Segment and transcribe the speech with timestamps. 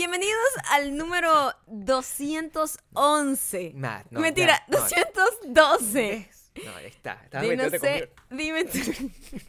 [0.00, 3.72] Bienvenidos al número 211.
[3.74, 4.78] Nah, no, Mentira, ya, no.
[4.78, 5.92] 212.
[5.92, 6.50] ¿Ves?
[6.64, 7.20] No, ahí está.
[7.22, 8.78] Estaba De no sé, dime tú,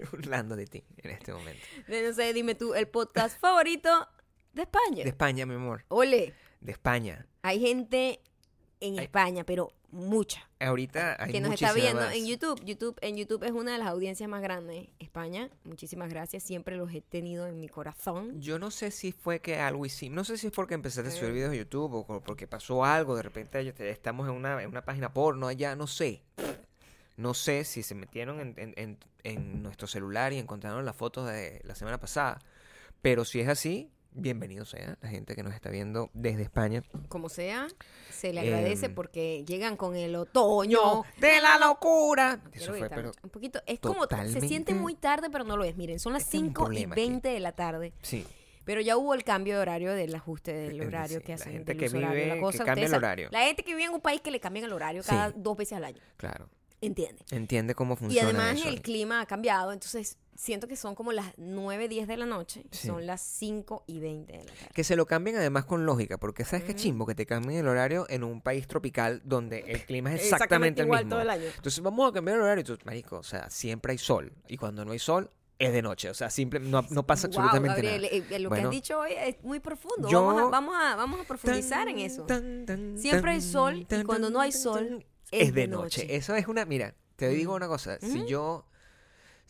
[0.12, 1.66] burlando de ti en este momento.
[1.88, 4.10] de no sé, dime tú, el podcast favorito
[4.52, 5.04] de España.
[5.06, 5.86] De España, mi amor.
[5.88, 7.26] Ole, De España.
[7.44, 8.20] hay gente
[8.82, 9.06] en Ay.
[9.06, 12.64] España, pero mucha, Ahorita hay que nos está viendo en YouTube.
[12.64, 12.98] YouTube.
[13.02, 14.88] En YouTube es una de las audiencias más grandes.
[15.00, 18.40] España, muchísimas gracias, siempre los he tenido en mi corazón.
[18.42, 20.16] Yo no sé si fue que algo hicimos.
[20.16, 21.34] No sé si es porque empezaste a subir Eh.
[21.34, 23.16] videos de YouTube o porque pasó algo.
[23.16, 25.76] De repente estamos en una, en una página porno allá.
[25.76, 26.22] No sé.
[27.18, 31.28] No sé si se metieron en, en- en- en nuestro celular y encontraron las fotos
[31.30, 32.40] de la semana pasada.
[33.02, 36.84] Pero si es así, bienvenido sea la gente que nos está viendo desde España.
[37.10, 37.68] Como sea,
[38.10, 41.04] se le agradece Em, porque llegan con el otoño.
[41.20, 42.40] de la locura.
[42.54, 43.62] Eso fue, pero un poquito.
[43.66, 45.76] Es como se siente muy tarde, pero no lo es.
[45.78, 47.02] Miren, son las Este es un 5 y problema aquí.
[47.02, 47.94] 20 de la tarde.
[48.02, 48.26] sí.
[48.64, 51.52] Pero ya hubo el cambio de horario del ajuste del horario sí, que la hacen.
[51.54, 53.30] gente del que horario, vive, la que cambia el horario.
[53.32, 55.10] La gente que vive en un país que le cambian el horario Sí.
[55.10, 56.00] cada dos veces al año.
[56.18, 56.48] Claro.
[56.80, 57.24] ¿Entiende?
[57.32, 58.70] Entiende cómo Y funciona además eso.
[58.70, 62.64] el clima ha cambiado, entonces siento que son como las 9, 10 de la noche.
[62.72, 62.88] Sí.
[62.88, 64.70] Son las 5 y 20 de la tarde.
[64.74, 66.82] Que se lo cambien además con lógica, porque sabes qué Ujú.
[66.82, 70.82] chimbo que te cambien el horario en un país tropical donde el clima es Exactamente
[70.82, 71.16] exactamente, igual el mismo.
[71.16, 71.46] todo el año.
[71.56, 74.58] Entonces vamos a cambiar el horario y tú, marico, o sea, siempre hay sol y
[74.58, 77.82] cuando no hay sol es de noche, o sea, simple no, no pasa Wow, absolutamente
[77.84, 78.16] Gabriel, nada.
[78.16, 80.10] eh, eh, lo que has dicho hoy es muy profundo.
[80.10, 82.24] Yo- Vamos, a, vamos, a, vamos a profundizar en eso.
[82.24, 86.02] Tan, tan, Siempre hay sol y cuando no hay sol, es es de noche.
[86.02, 86.16] noche.
[86.16, 88.66] Eso es una, mira, te digo una cosa, si yo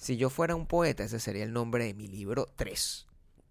[0.02, 3.06] si yo fuera un poeta, ese sería el nombre de mi libro 3.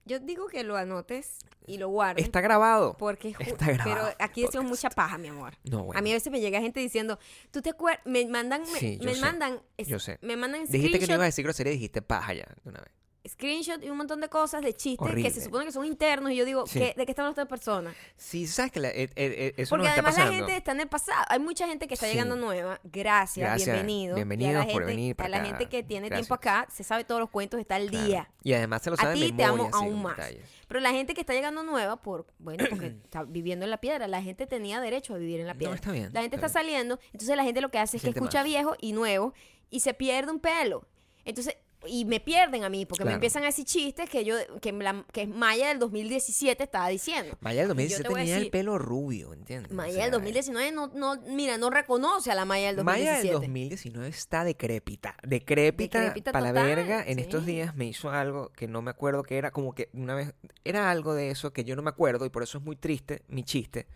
[0.04, 2.24] Yo digo que lo anotes y lo guardes.
[2.24, 2.96] Está grabado.
[2.98, 5.54] Porque Está grabado pero aquí decimos mucha paja, mi amor.
[5.62, 5.96] No, bueno.
[5.98, 7.20] A mí a veces me llega gente diciendo,
[7.52, 8.04] ¿tú te acuerdas?
[8.04, 10.18] Me mandan, me, Sí, yo me sé, mandan, es- yo sé.
[10.22, 12.90] me mandan Dijiste que no ibas a decir grosería, dijiste paja ya, de una vez.
[13.30, 16.36] Screenshot y un montón de cosas de chistes que se supone que son internos y
[16.36, 16.78] yo digo, Sí.
[16.78, 17.94] ¿qué- ¿de qué están estas personas?
[18.16, 20.72] Sí, sabes que la- eh, eh, eh, eso Porque nos está además la gente está
[20.72, 21.24] en el pasado.
[21.28, 22.12] Hay mucha gente que está Sí.
[22.12, 22.80] llegando nueva.
[22.84, 24.16] Gracias, Gracias, bienvenido.
[24.16, 26.26] bienvenidos y a la por gente, venir A para la gente que tiene Gracias.
[26.26, 28.06] tiempo acá, se sabe todos los cuentos, está al Claro.
[28.06, 28.30] día.
[28.42, 30.16] Y además se lo A sabe de ti te amo aún más.
[30.16, 30.44] detalles.
[30.68, 34.06] Pero la gente que está llegando nueva, por bueno, porque está viviendo en la piedra,
[34.08, 35.74] la gente tenía derecho a vivir en la No, piedra.
[35.74, 38.10] está bien, La gente está está saliendo, entonces la gente lo que hace es que
[38.10, 39.34] escucha viejo y nuevo
[39.68, 40.86] y se pierde un pelo.
[41.24, 44.72] Entonces, y me pierden a mí, porque me empiezan a decir chistes que yo, que,
[44.72, 47.36] la- que Maya del 2017 estaba diciendo.
[47.40, 49.72] Maya del Y yo 2017 te voy a tenía el pelo rubio, ¿entiendes?
[49.72, 53.12] O Maya sea, del 2019 no, no, mira, no reconoce a la Maya del Maya
[53.16, 53.28] 2017.
[53.28, 55.16] del 2019 está decrépita.
[55.22, 57.04] Decrépita, Decrépita para la verga.
[57.06, 60.14] En estos días me hizo algo que no me acuerdo que era como que una
[60.14, 60.34] vez.
[60.64, 63.22] Era algo de eso que yo no me acuerdo y por eso es muy triste
[63.28, 63.86] mi chiste.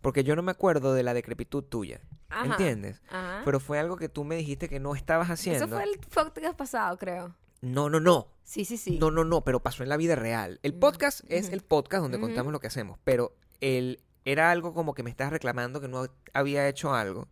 [0.00, 2.00] Porque yo no me acuerdo de la decrepitud tuya.
[2.28, 3.02] Ajá, ¿Entiendes?
[3.08, 3.42] Ajá.
[3.44, 5.64] Pero fue algo que tú me dijiste que no estabas haciendo.
[5.66, 7.34] Eso fue el podcast pasado, creo.
[7.60, 8.28] No, no, no.
[8.42, 8.98] Sí, sí, sí.
[8.98, 10.58] No, no, no, pero pasó en la vida real.
[10.62, 11.54] El Mm, podcast es ujú.
[11.54, 15.30] el podcast donde contamos lo que hacemos, pero el, era algo como que me estás
[15.30, 17.28] reclamando que no había hecho algo,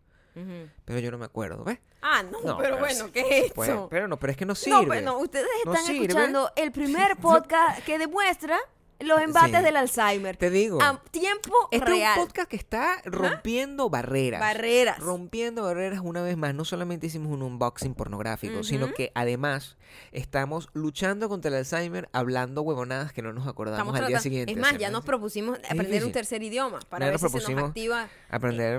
[0.85, 1.79] pero yo no me acuerdo, ¿ves?
[2.01, 3.87] Ah, no, No, pero pero bueno, sí, ¿qué es Pues, eso?
[3.89, 4.85] pero no, pero es que no No, sirve.
[4.87, 8.57] pero no, ustedes No están escuchando el primer podcast que demuestra
[8.99, 9.63] los embates Sí.
[9.63, 10.37] del Alzheimer.
[10.37, 12.13] Te digo, A tiempo este real.
[12.13, 14.39] es un podcast que está rompiendo barreras.
[14.39, 14.99] Barreras.
[14.99, 16.53] Rompiendo barreras una vez más.
[16.53, 19.77] No solamente hicimos un unboxing pornográfico, sino que además
[20.11, 24.51] estamos luchando contra el Alzheimer, hablando huevonadas que no nos acordamos Estamos al día siguiente.
[24.51, 24.97] Es más, ya ¿no?
[24.97, 28.09] nos propusimos aprender un tercer idioma para Ya ver nos si se nos propusimos activa.
[28.29, 28.77] aprender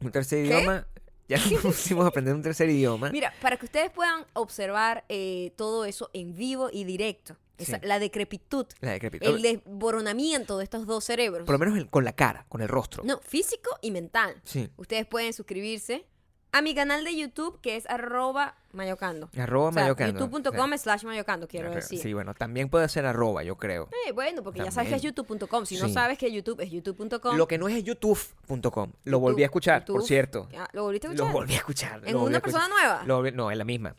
[0.00, 0.58] un tercer ¿Qué?
[0.58, 0.86] idioma.
[1.26, 3.10] Ya nos pusimos a aprender un tercer idioma.
[3.10, 7.36] Mira, para que ustedes puedan observar eh, todo eso en vivo y directo.
[7.58, 7.86] Esa- Sí.
[7.86, 9.26] La decrepitud, La decrepitud.
[9.26, 11.44] el desboronamiento de estos dos cerebros.
[11.46, 13.02] Por lo menos el- con la cara, con el rostro.
[13.04, 14.40] No, físico y mental.
[14.44, 14.70] Sí.
[14.76, 16.06] Ustedes pueden suscribirse
[16.52, 19.28] a mi canal de YouTube que es arroba mayocando.
[19.36, 20.20] Arroba O sea, mayocando.
[20.20, 21.98] youtube.com slash mayocando, quiero decir.
[22.00, 23.88] Sí, bueno, también puede ser arroba, yo creo.
[24.06, 25.66] Eh, bueno, porque ya sabes que es youtube.com.
[25.66, 27.36] Si no sabes que YouTube es youtube.com.
[27.36, 28.92] Lo que no es es youtube.com.
[29.04, 30.48] Lo YouTube, volví a escuchar, por cierto.
[30.56, 31.32] Ah, ¿Lo volviste a Lo escuchar?
[31.32, 32.02] volví a escuchar.
[32.04, 32.60] ¿En lo una escuchar.
[32.60, 33.02] persona nueva?
[33.04, 33.96] Lo no, en la misma.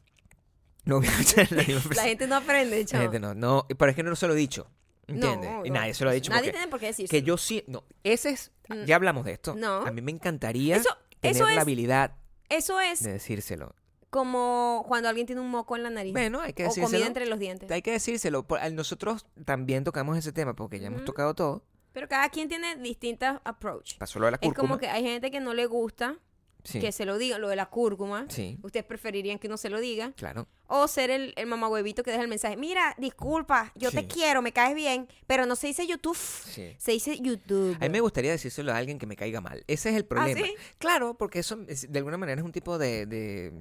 [0.89, 2.03] Lo volví a escuchar la misma La persona.
[2.07, 3.03] gente no aprende, La chamo.
[3.03, 4.69] gente no, no, pero es que no se lo he dicho.
[5.07, 5.51] ¿Entiendes?
[5.51, 5.75] No, y no.
[5.75, 6.31] nadie se lo ha dicho.
[6.31, 7.09] Nadie tiene por qué decirlo.
[7.09, 7.63] que yo sí.
[7.67, 8.51] No, ese es.
[8.69, 8.85] Mm.
[8.85, 9.53] Ya hablamos de esto.
[9.55, 9.85] No.
[9.85, 10.89] A mí me encantaría Eso-
[11.19, 12.15] tener eso la es- habilidad
[12.49, 13.75] Eso es de decírselo.
[14.09, 16.13] como cuando alguien tiene un moco en la nariz.
[16.13, 16.87] Bueno, hay que o decírselo.
[16.89, 17.69] comida entre los dientes.
[17.69, 18.45] Hay que decírselo.
[18.73, 21.63] Nosotros también tocamos ese tema porque ya hemos tocado todo.
[21.93, 23.97] Pero cada quien tiene distintas approach.
[23.97, 24.67] Pasó lo de la Es cúrcuma.
[24.69, 26.17] como que hay gente que no le gusta
[26.65, 28.25] Sí, que se lo diga, lo de la cúrcuma.
[28.29, 30.11] sí, Ustedes preferirían que uno se lo diga.
[30.17, 30.47] claro.
[30.67, 32.57] O ser el, el mamagüevito que deja el mensaje.
[32.57, 36.17] Mira, disculpa, yo te quiero, me caes bien, pero no se dice YouTube.
[36.17, 36.75] Sí.
[36.79, 37.75] Se dice YouTube.
[37.79, 39.63] A mí me gustaría decírselo a alguien que me caiga mal.
[39.67, 40.41] Ese es el problema.
[40.43, 40.55] ¿sí?
[40.79, 43.53] Claro, porque eso es- de alguna manera es un tipo de, de,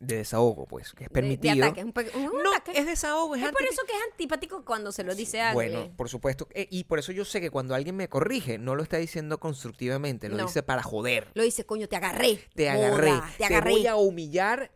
[0.00, 1.54] de desahogo, pues, que es permitido.
[1.54, 1.80] De, ataque.
[1.80, 2.78] Es un, pe- un no, ataque.
[2.78, 5.72] es desahogo, es, Es por eso que es antipático cuando se lo dice a alguien.
[5.72, 6.48] Bueno, por supuesto.
[6.52, 9.38] eh, y por eso yo sé que cuando alguien me corrige, no lo está diciendo
[9.38, 10.46] constructivamente, lo No.
[10.46, 11.28] dice para joder.
[11.34, 12.38] Lo dice, coño, te agarré.
[12.54, 13.12] Te agarré.
[13.38, 13.70] Te agarré.
[13.70, 14.70] voy a humillar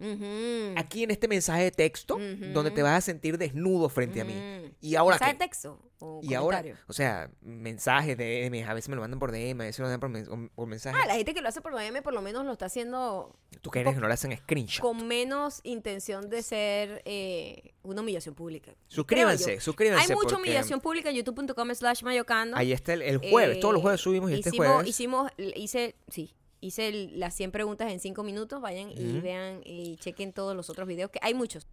[0.77, 2.19] aquí en este mensaje de texto,
[2.53, 4.73] donde te vas a sentir desnudo frente a mí.
[4.81, 5.39] Y ahora ¿Mensaje qué?
[5.39, 6.85] de texto o Y ahora, comentario?
[6.89, 9.85] o sea, mensajes de DM, a veces me lo mandan por DM, a veces me
[9.85, 10.97] lo mandan por, men- o- por mensaje.
[11.03, 13.71] Ah, la gente que lo hace por DM por lo menos lo está haciendo Tú
[13.71, 14.83] que eres que no le hacen screenshot.
[14.99, 18.75] Con menos intención de ser eh, una humillación pública.
[18.89, 20.13] Suscríbanse, suscríbanse.
[20.13, 22.57] Hay mucha humillación pública en youtube.com slash mayocando.
[22.57, 24.87] Ahí está el, el jueves, todos los jueves subimos y este jueves.
[24.87, 28.61] Hicimos, hice, sí, hice el- las 100 preguntas en 5 minutos.
[28.61, 29.23] Vayan y Ujú.
[29.23, 31.67] vean y chequen todos los otros videos, que hay muchos.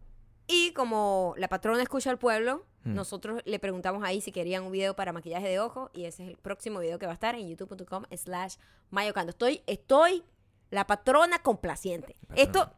[0.47, 4.93] Y como la patrona escucha al pueblo, nosotros le preguntamos ahí si querían un video
[4.93, 5.89] para maquillaje de ojo.
[5.93, 8.55] Y ese es el próximo video que va a estar en youtube.com slash
[8.89, 9.29] mayocando.
[9.29, 10.21] Estoy, estoy
[10.69, 12.17] la patrona complaciente.
[12.27, 12.41] Patrona.
[12.43, 12.73] Esto,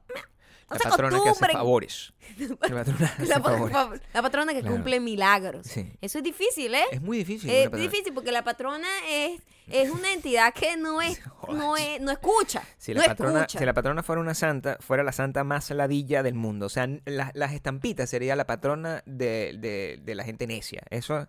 [0.69, 2.13] no la se patrona que hace favores.
[2.37, 4.01] La patrona hace La, favores.
[4.11, 4.75] patrona que Claro.
[4.75, 5.67] cumple milagros.
[5.67, 5.91] Sí.
[6.01, 6.83] Eso es difícil, ¿eh?
[6.91, 7.49] Es muy difícil.
[7.49, 12.11] Es difícil porque la patrona es, es una entidad que no es, no es, no
[12.11, 12.63] escucha.
[12.77, 13.59] Si no la, patrona, escucha.
[13.59, 16.65] si la patrona fuera una santa, fuera la santa más ladilla del mundo.
[16.65, 20.81] O sea, n- la- las estampitas sería la patrona de, de- de la gente necia.
[20.89, 21.27] Eso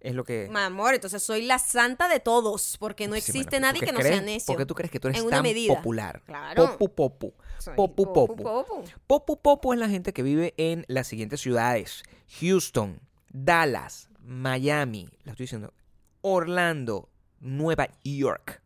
[0.00, 0.48] es lo que...
[0.50, 3.86] Mi amor, entonces soy la santa de todos, porque no Sí, existe bueno, nadie ¿tú
[3.86, 4.46] que no sea necio.
[4.46, 5.74] ¿Por qué tú crees que tú eres tan medida.
[5.74, 6.22] popular?
[6.24, 6.76] Claro.
[6.78, 7.34] Popu Popu
[7.76, 8.36] popu.
[8.36, 8.84] popu.
[9.06, 12.02] Popu popu es la gente que vive en las siguientes ciudades.
[12.40, 15.74] Houston, Dallas, Miami, la estoy diciendo,
[16.22, 17.10] Orlando,
[17.40, 18.62] Nueva York,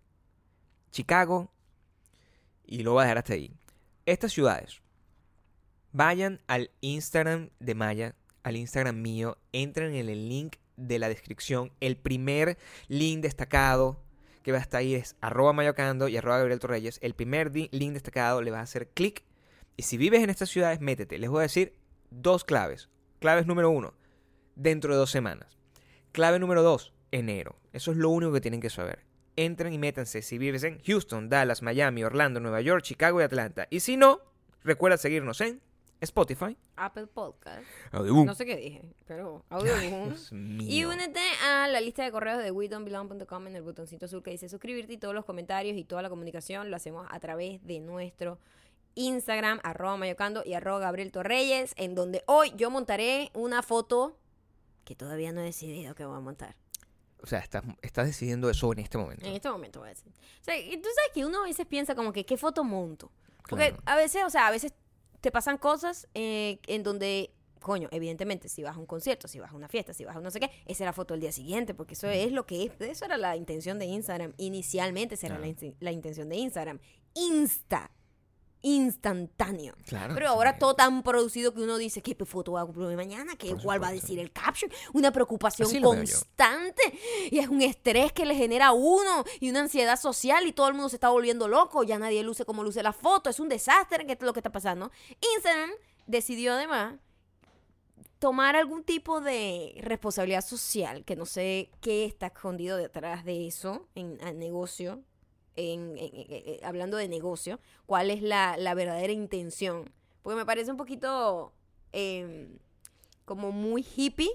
[0.91, 1.53] Chicago
[2.65, 3.53] y lo voy a dejar hasta ahí.
[4.07, 4.81] Estas ciudades,
[5.93, 11.73] vayan al Instagram de Maya, al Instagram mío, entren en el link de la descripción,
[11.81, 14.00] el primer link destacado
[14.43, 16.99] que va a estar ahí es arroba mayocando y arroba Gabriel Torreyes.
[17.03, 19.25] El primer link destacado le vas a hacer clic
[19.76, 21.19] y si vives en estas ciudades, métete.
[21.19, 21.75] Les voy a decir
[22.11, 22.88] dos claves.
[23.21, 23.94] Claves número uno,
[24.55, 25.59] dentro de dos semanas.
[26.12, 27.56] Clave número dos, enero.
[27.73, 29.05] Eso es lo único que tienen que saber.
[29.37, 33.67] Entren y métanse si vives en Houston, Dallas, Miami, Orlando, Nueva York, Chicago y Atlanta.
[33.70, 34.20] Y si no,
[34.62, 35.61] recuerda seguirnos en
[36.00, 36.56] Spotify.
[36.76, 37.64] Apple Podcast.
[37.93, 38.26] Audioboom.
[38.26, 39.75] No sé qué dije, pero audio.
[39.79, 44.31] Dios Y únete a la lista de correos de WeDon'tBelong.com en el botoncito azul que
[44.31, 47.81] dice suscribirte y todos los comentarios y toda la comunicación lo hacemos a través de
[47.81, 48.38] nuestro
[48.96, 54.19] Instagram, arroba mayocando y arroba Gabriel Torreyes, en donde hoy yo montaré una foto
[54.85, 56.56] que todavía no he decidido que voy a montar.
[57.23, 59.25] O sea, estás, estás decidiendo eso en este momento.
[59.26, 60.12] En este momento voy a decir.
[60.12, 63.11] O sea, tú sabes que uno a veces piensa como que, ¿qué foto monto?
[63.49, 63.82] Porque Claro.
[63.87, 64.75] a veces, o sea, a veces
[65.25, 67.31] te pasan cosas eh, en donde,
[67.61, 70.21] coño, evidentemente, si vas a un concierto, si vas a una fiesta, si vas a
[70.21, 72.65] no sé qué, esa es la foto del día siguiente, porque eso es lo que
[72.65, 74.35] es, eso era la intención de Instagram.
[74.37, 75.67] Inicialmente esa era la, Claro.
[75.67, 76.79] in- la intención de Instagram.
[77.15, 77.91] Insta.
[78.65, 79.77] Instantáneo.
[79.87, 80.15] Claro.
[80.15, 80.33] Pero sí.
[80.33, 83.37] ahora todo tan producido que uno dice, ¿qué foto voy a cumplir mañana?
[83.37, 84.73] ¿Qué, Por ¿Cuál va a decir el caption?
[84.95, 86.83] Una preocupación constante.
[87.31, 90.69] Y es un estrés que le genera a uno y una ansiedad social y todo
[90.69, 91.85] el mundo se está volviendo loco.
[91.85, 93.29] Ya nadie luce como luce la foto.
[93.29, 94.91] Es un desastre que es lo que está pasando.
[95.37, 95.71] Instagram
[96.07, 96.95] decidió además
[98.19, 103.87] tomar algún tipo de responsabilidad social, que no sé qué está escondido detrás de eso
[103.95, 105.03] en el negocio,
[105.56, 109.91] en, en- en- en- hablando de negocio, cuál es la, la verdadera intención.
[110.23, 111.53] Porque me parece un poquito
[111.93, 112.59] em,
[113.25, 114.31] como muy hippie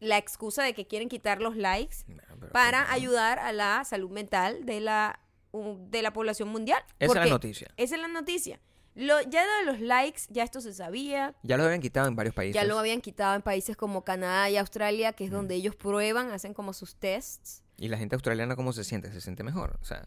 [0.00, 2.22] la excusa de que quieren quitar los likes No,
[2.52, 5.18] para ayudar a la salud mental de la,
[5.52, 6.82] de la población mundial.
[6.98, 7.68] Esa es la noticia.
[7.76, 8.60] Esa es la noticia.
[8.96, 11.34] Lo, ya lo de los likes, ya esto se sabía.
[11.42, 12.54] Ya lo habían quitado en varios países.
[12.54, 15.34] Ya lo habían quitado en países como Canadá y Australia, que es Mm.
[15.34, 17.64] donde ellos prueban, hacen como sus tests.
[17.76, 19.10] ¿Y la gente australiana cómo se siente?
[19.10, 19.78] ¿Se siente mejor?
[19.80, 20.06] O sea,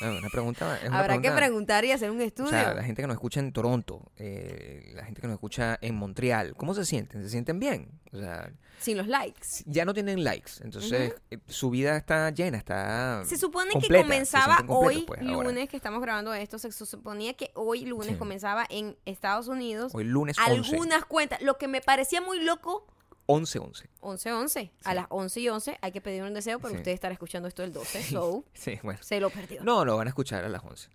[0.00, 0.78] no, una pregunta.
[0.82, 2.50] Es una Habrá que pregunta- preguntar y hacer un O estudio.
[2.50, 5.94] sea, la gente que nos escucha en Toronto, eh, la gente que nos escucha en
[5.94, 7.22] Montreal, ¿cómo se sienten?
[7.22, 8.00] ¿Se sienten bien?
[8.12, 9.46] O sea, Sin los likes.
[9.66, 14.02] ya no tienen likes, entonces eh, su vida está llena, está Se supone completa, que
[14.02, 15.48] comenzaba sienten completos, hoy, pues, ahora.
[15.48, 18.16] lunes, que estamos grabando esto, se suponía que hoy, lunes, Sí.
[18.16, 21.40] comenzaba en Estados Unidos Hoy lunes 11, algunas cuentas.
[21.42, 22.86] Lo que me parecía muy loco,
[23.26, 23.90] 11, 11.
[24.00, 24.70] 11-11.
[24.84, 26.76] A las 11 y 11 hay que pedir un deseo, pero Sí.
[26.78, 28.98] usted estará escuchando esto el 12, so Sí, bueno.
[29.02, 29.62] se lo perdió.
[29.62, 30.88] No, lo van a escuchar a las 11.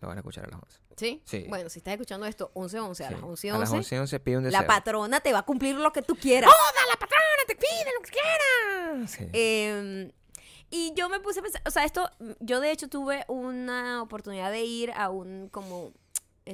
[0.00, 0.78] Lo van a escuchar a las 11.
[0.96, 1.22] ¿Sí?
[1.24, 1.46] Sí.
[1.48, 3.14] Bueno, si estás escuchando esto 11-11, a Sí.
[3.14, 4.60] las 11 y A las 11, 11 y 11 pide un deseo.
[4.60, 6.50] la patrona te va a cumplir lo que tú quieras.
[6.88, 9.08] la patrona te pide lo que quiera!
[9.08, 9.26] Sí.
[9.32, 10.12] Eh,
[10.70, 12.10] y yo me puse a pensar, o sea, esto,
[12.40, 15.92] yo de hecho tuve una oportunidad de ir a un como,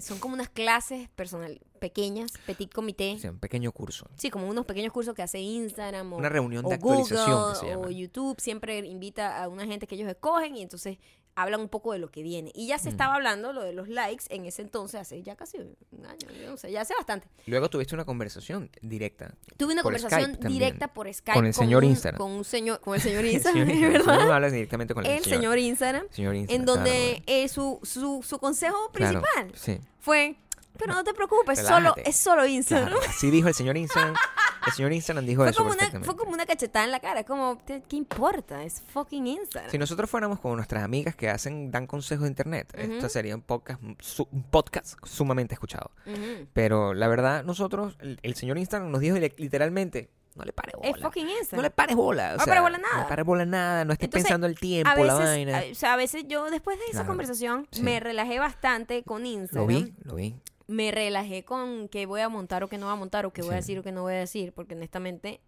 [0.00, 3.16] son como unas clases personal, pequeñas, petit comité.
[3.18, 4.08] Sí, un pequeño curso.
[4.16, 7.52] Sí, como unos pequeños cursos que hace Instagram o, Una reunión o de actualización Google
[7.52, 7.86] que se llama.
[7.86, 8.40] o YouTube.
[8.40, 10.98] Siempre invita a una gente que ellos escogen y entonces
[11.42, 12.50] hablan un poco de lo que viene.
[12.54, 15.58] Y ya se estaba hablando lo de los likes en ese entonces, hace ya casi
[15.58, 17.28] un año, no sé, ya hace bastante.
[17.46, 19.34] Luego tuviste una conversación directa.
[19.56, 20.58] Tuve una conversación Skype también.
[20.60, 22.18] directa por Skype Con el señor un- Instagram.
[22.18, 24.06] Con un señor, con el señor Instagram, señor ¿es Instagram.
[24.16, 24.26] verdad?
[24.26, 27.80] No hablas directamente con el, el señor Instagram, Señor Instagram, en claro, donde eh, su,
[27.82, 29.78] su, su consejo claro, principal sí.
[30.00, 30.36] fue,
[30.78, 32.88] pero no te preocupes, solo, es solo Instagram.
[32.90, 34.14] Claro, así dijo el señor Instagram.
[34.68, 37.24] El señor Instagram dijo Fue eso como, una, fue como una cachetada en la cara,
[37.24, 38.62] como, ¿qué importa?
[38.64, 39.70] Es fucking Instagram.
[39.70, 43.42] Si nosotros fuéramos con nuestras amigas que hacen, dan consejos de internet, esto sería un
[43.42, 45.90] podcast, su- un podcast sumamente escuchado.
[46.06, 46.46] Ujú.
[46.52, 50.76] Pero la verdad, nosotros, el, el señor Instagram nos dijo li- literalmente, no le pares
[50.76, 50.88] bola.
[50.90, 51.62] Es fucking No Instagram.
[51.64, 52.24] le pares bola.
[52.24, 52.94] o No le sea, pares bola nada.
[52.96, 53.84] No le pares bola nada.
[53.84, 55.58] No estés Entonces, pensando el tiempo, veces, la vaina.
[55.58, 57.08] a- o sea, a veces yo después de esa Claro.
[57.08, 57.82] conversación Sí.
[57.82, 59.66] me relajé bastante con Lo Instagram.
[59.66, 60.36] vi, lo vi.
[60.68, 63.42] Me relajé con qué voy a montar o qué no voy a montar o qué
[63.42, 63.72] voy a Sí.
[63.72, 65.40] decir o qué no voy a decir, porque honestamente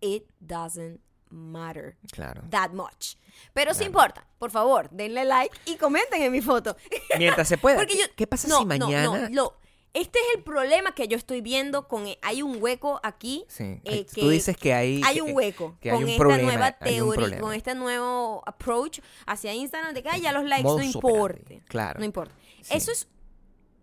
[0.00, 2.42] it doesn't matter Claro.
[2.50, 3.16] that much.
[3.52, 3.86] Pero sí Claro.
[3.90, 4.26] importa.
[4.38, 6.76] Por favor, denle like y comenten en mi foto.
[7.18, 7.76] Mientras se pueda.
[7.76, 9.28] Porque ¿Qué, yo- qué pasa no, si no, no, mañana...
[9.30, 9.54] lo-
[9.92, 14.04] este es el problema que yo estoy viendo con hay un hueco aquí Sí, eh,
[14.06, 15.00] que tú dices que hay...
[15.04, 18.98] hay un hueco que hay con un esta problema, nueva teoría, con este nuevo approach
[19.26, 21.68] hacia Instagram de que "Ay, ya los likes no Modus operandi, importa.
[21.68, 21.98] claro.
[22.00, 22.34] No importa.
[22.62, 22.76] Sí.
[22.76, 23.06] Eso es,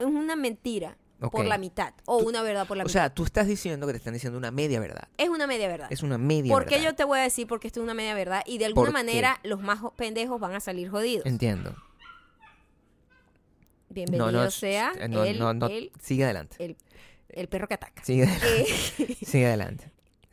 [0.02, 0.98] es una mentira
[1.32, 2.94] por la mitad o Tú- una verdad por la O mitad.
[2.94, 5.08] sea, tú estás diciendo que te están diciendo una media verdad.
[5.18, 5.88] es una media verdad.
[5.92, 6.90] Es una media ¿Por qué verdad.
[6.92, 8.42] yo te voy a decir porque esto es una media verdad?
[8.48, 11.26] Y de alguna manera los más jo- pendejos van a salir jodidos.
[11.26, 11.76] Entiendo.
[13.90, 15.42] Bienvenido no, no, sea eh, no, el,
[15.72, 16.56] el- sigue adelante.
[16.64, 16.78] el-
[17.30, 18.04] el perro que ataca.
[18.04, 18.66] Sigue adelante.
[19.00, 19.92] Eh, Sigue adelante.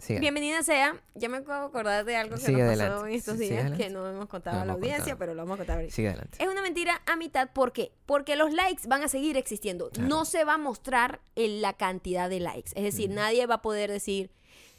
[0.08, 0.20] Sigue.
[0.20, 0.96] Bienvenida sea.
[1.14, 2.94] Ya me acabo de acordar de algo que Sigue nos adelante.
[2.94, 5.18] pasó en estos sigue días que no hemos contado No a la audiencia, contado.
[5.18, 5.94] pero lo vamos a contar ahorita.
[5.94, 6.38] Sigue adelante.
[6.42, 7.92] Es una mentira a mitad, ¿por qué?
[8.06, 9.90] Porque los likes van a seguir existiendo.
[9.90, 10.08] Claro.
[10.08, 12.70] No se va a mostrar en la cantidad de likes.
[12.74, 14.30] Es decir, nadie va a poder decir,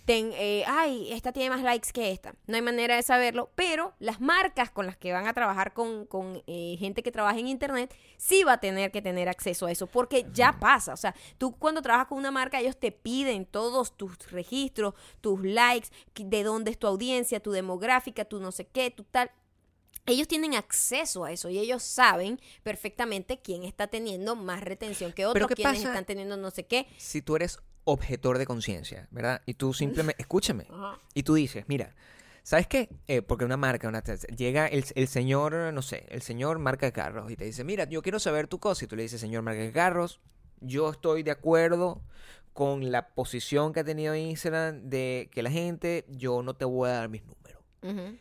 [0.10, 2.34] ten, eh, ay, esta tiene más likes que esta.
[2.48, 6.08] No hay manera de saberlo, pero las marcas con las que van a trabajar con,
[6.08, 9.72] con, eh, gente que trabaja en Internet, sí va a tener que tener acceso a
[9.72, 10.94] eso, porque ya pasa.
[10.94, 15.44] O sea, tú cuando trabajas con una marca, ellos te piden todos tus registros, tus
[15.44, 19.30] likes, de dónde es tu audiencia, tu demográfica, tu no sé qué, tu tal
[20.12, 25.26] ellos tienen acceso a eso y ellos saben perfectamente quién está teniendo más retención que
[25.26, 26.88] otro, Pero ¿qué quiénes están teniendo no sé qué.
[26.98, 29.42] Si tú eres objetor de conciencia, ¿verdad?
[29.46, 31.00] Y tú simplemente, escúchame, Ajá.
[31.14, 31.96] y tú dices, mira,
[32.44, 32.90] ¿sabes qué?
[33.08, 36.92] Eh, porque una marca, una, llega el, el señor, no sé, el señor marca de
[36.92, 38.86] carros y te dice, mira, yo quiero saber tu cosa.
[38.86, 40.20] Y tú le dices, señor marca de carros,
[40.62, 42.02] yo estoy de acuerdo
[42.54, 46.90] con la posición que ha tenido Instagram de que la gente, yo no te voy
[46.90, 47.64] a dar mis números.
[47.82, 48.18] Ujú.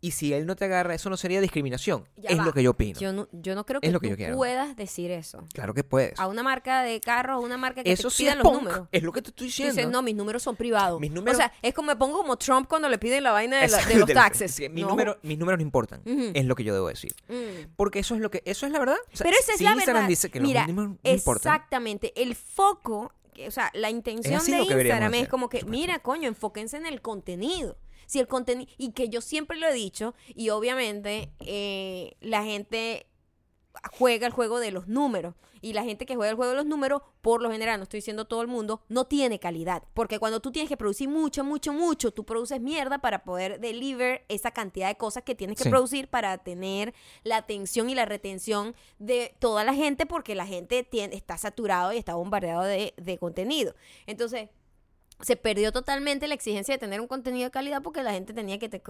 [0.00, 2.06] Y si él no te agarra, eso no sería discriminación.
[2.16, 2.44] Ya es va.
[2.44, 3.00] lo que yo opino.
[3.00, 5.44] Yo, no, yo no creo Es que lo que tú yo puedas decir eso.
[5.52, 6.16] Claro que puedes.
[6.20, 8.62] A una marca de carros, a una marca que Eso te sí es los punk.
[8.62, 8.88] números.
[8.92, 9.74] Es lo que te estoy diciendo.
[9.74, 11.00] dices, no, mis números son privados.
[11.00, 13.60] Mis números- O sea, es como me pongo como Trump cuando le piden la vaina
[13.60, 14.54] de, la- de los taxes.
[14.54, 14.88] sí, No.
[14.90, 16.00] números, mis números no importan.
[16.06, 17.12] Es lo que yo debo decir.
[17.28, 17.72] Mm.
[17.74, 18.96] Porque eso es lo que, eso es la verdad.
[19.12, 20.08] O sea, Pero esa es si la Instagram verdad.
[20.08, 21.52] dice que los Mira, números no importan.
[21.54, 22.12] exactamente.
[22.22, 23.12] El foco,
[23.46, 27.76] o sea, la intención de Instagram es como que, mira, coño, enfóquense en el contenido.
[28.08, 33.06] Si el contenido, y que yo siempre lo he dicho, y obviamente eh, la gente
[33.96, 35.34] juega el juego de los números.
[35.60, 37.98] Y la gente que juega el juego de los números, por lo general, no estoy
[37.98, 39.82] diciendo todo el mundo, no tiene calidad.
[39.92, 44.24] Porque cuando tú tienes que producir mucho, mucho, mucho, tú produces mierda para poder deliver
[44.28, 45.70] esa cantidad de cosas que tienes que Sí.
[45.70, 50.84] producir para tener la atención y la retención de toda la gente, porque la gente
[50.84, 53.74] tiene, está saturado y está bombardeado de, de contenido.
[54.06, 54.48] Entonces,
[55.20, 58.58] se perdió totalmente la exigencia de tener un contenido de calidad porque la gente tenía
[58.58, 58.82] que, te-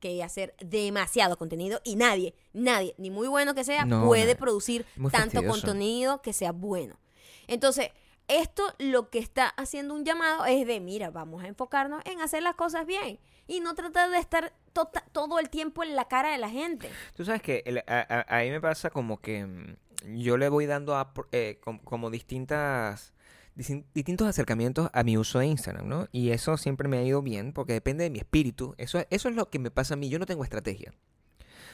[0.00, 4.84] que hacer demasiado contenido y nadie, nadie, ni muy bueno que sea, No, puede producir
[4.94, 5.48] tanto fastidioso.
[5.62, 6.98] contenido que sea bueno.
[7.46, 7.90] Entonces,
[8.28, 12.42] esto lo que está haciendo un llamado es de, mira, vamos a enfocarnos en hacer
[12.42, 13.18] las cosas bien
[13.48, 16.88] y no tratar de estar tota- todo el tiempo en la cara de la gente.
[17.16, 19.76] Tú sabes que el- a, a- ahí me pasa como que mm,
[20.18, 23.19] yo le voy dando a, eh, com- como distintas distin-
[23.56, 26.08] distintos acercamientos a mi uso de Instagram, ¿no?
[26.12, 28.74] Y eso siempre me ha ido bien porque depende de mi espíritu.
[28.78, 30.08] Eso, eso es lo que me pasa a mí.
[30.08, 30.92] Yo no tengo estrategia.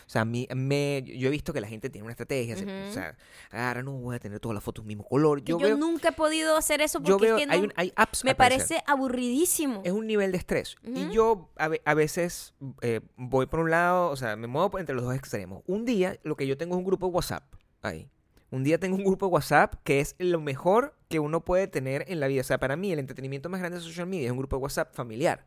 [0.06, 2.56] O sea, a mí, me, yo he visto que la gente tiene una estrategia.
[2.56, 2.64] se-.
[2.88, 3.16] O sea,
[3.50, 5.42] agarra, no voy a tener todas las fotos mismo color.
[5.42, 7.60] Yo, Yo, veo, nunca he podido hacer eso porque yo veo, es que no- hay,
[7.60, 9.82] un- hay apps me parece aburridísimo.
[9.84, 10.76] Es un nivel de estrés.
[10.84, 14.94] Y yo a, a veces eh, voy por un lado, o sea, me muevo entre
[14.94, 15.64] los dos extremos.
[15.66, 17.42] Un día lo que yo tengo es un grupo de WhatsApp
[17.82, 18.08] ahí.
[18.50, 22.04] Un día tengo un grupo de WhatsApp que es lo mejor que uno puede tener
[22.08, 22.40] en la vida.
[22.42, 24.62] O sea, para mí el entretenimiento más grande de social media es un grupo de
[24.62, 25.44] WhatsApp familiar,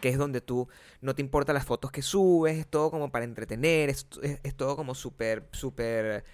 [0.00, 0.66] que es donde tú
[1.02, 4.54] no te importan las fotos que subes, es todo como para entretener, es, es- es
[4.54, 6.24] todo como súper, súper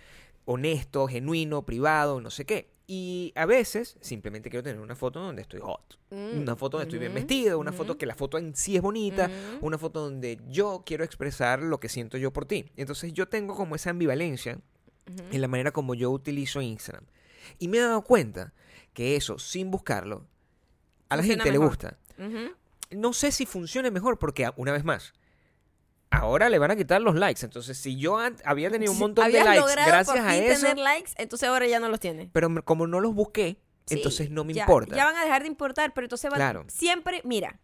[0.44, 2.70] honesto, genuino, privado, no sé qué.
[2.86, 5.98] Y a veces simplemente quiero tener una foto donde estoy hot.
[6.10, 8.82] Mm, Una foto donde estoy bien vestido, una foto que la foto en sí es
[8.82, 9.28] bonita,
[9.60, 12.70] una foto donde yo quiero expresar lo que siento yo por ti.
[12.76, 14.60] Entonces yo tengo como esa ambivalencia
[15.06, 17.04] En la manera como yo utilizo Instagram.
[17.58, 18.52] Y me he dado cuenta
[18.92, 20.26] que eso, sin buscarlo,
[21.08, 21.98] a la Funciona gente le gusta.
[22.90, 25.12] No sé si funcione mejor porque, una vez más,
[26.10, 27.44] ahora le van a quitar los likes.
[27.44, 31.48] Entonces, si yo había tenido un montón de likes gracias a eso, tener likes, entonces
[31.48, 32.28] ahora ya no los tienes.
[32.32, 34.96] pero como no los busqué, Sí, entonces no me ya- importa.
[34.96, 36.64] Ya van a dejar de importar, pero entonces van Claro.
[36.68, 37.60] siempre, mira,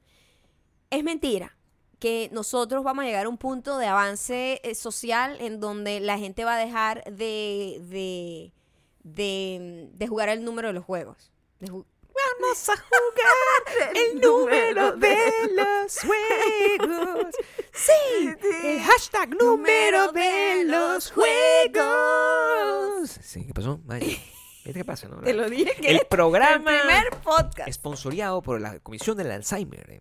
[0.90, 1.56] es mentira
[2.02, 6.18] que nosotros vamos a llegar a un punto de avance eh, social en donde la
[6.18, 8.52] gente va a dejar de, de,
[9.04, 11.30] de, de jugar el número de los juegos.
[11.60, 11.86] De ju-
[12.40, 15.16] Vamos a jugar el número de
[15.54, 17.34] los juegos.
[17.72, 18.28] Sí,
[18.64, 23.10] el hashtag número de los juegos.
[23.22, 23.80] Sí, ¿qué pasó?
[23.84, 24.04] Vaya.
[24.06, 25.20] ¿Viste qué pasa, no?
[25.22, 27.68] Te lo dije que El es programa el primer podcast.
[27.68, 30.00] Esponsoreado por la Comisión del Alzheimer.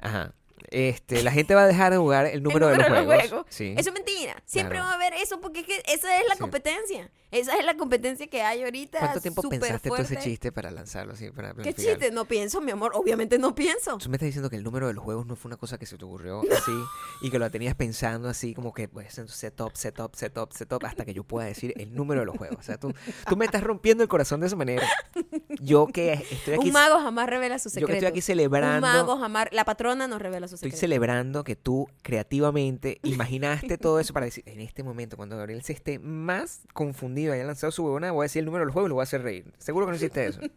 [0.00, 0.32] Ajá.
[0.70, 3.46] Este, la gente va a dejar de jugar el número, El de los número juegos.
[3.48, 3.74] Sí.
[3.76, 4.42] Eso es mentira.
[4.46, 4.86] Siempre Claro.
[4.86, 6.40] va a haber eso porque es que esa es la Sí.
[6.40, 7.10] competencia.
[7.30, 9.00] Esa es la competencia que hay ahorita.
[9.00, 10.24] ¿Cuánto tiempo pensaste tú ese fuerte.
[10.24, 11.30] chiste para lanzarlo así?
[11.30, 12.10] Para ¿Qué chiste?
[12.10, 12.92] No pienso, mi amor.
[12.94, 13.98] Obviamente no pienso.
[13.98, 15.84] Tú me estás diciendo que el número de los juegos no fue una cosa que
[15.84, 16.72] se te ocurrió así
[17.20, 21.12] y que lo tenías pensando así como que pues setup, setup, setup, setup hasta que
[21.12, 22.58] yo pueda decir el número de los juegos.
[22.60, 22.94] O sea, tú,
[23.28, 24.86] tú me estás rompiendo el corazón de esa manera.
[25.60, 27.96] Yo que estoy aquí, Un mago jamás revela sus yo que secretos.
[27.96, 29.48] estoy aquí Un celebrando, mago jamás...
[29.52, 30.80] La patrona nos revela sus estoy secretos.
[30.80, 35.72] celebrando que tú creativamente imaginaste todo eso para decir, en este momento cuando Gabriel se
[35.72, 38.72] esté más confundido y haya lanzado su huevona, voy a decir el número de los
[38.72, 39.52] juegos y lo voy a hacer reír.
[39.58, 40.40] Seguro que no hiciste eso.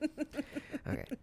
[0.83, 1.17] Ok.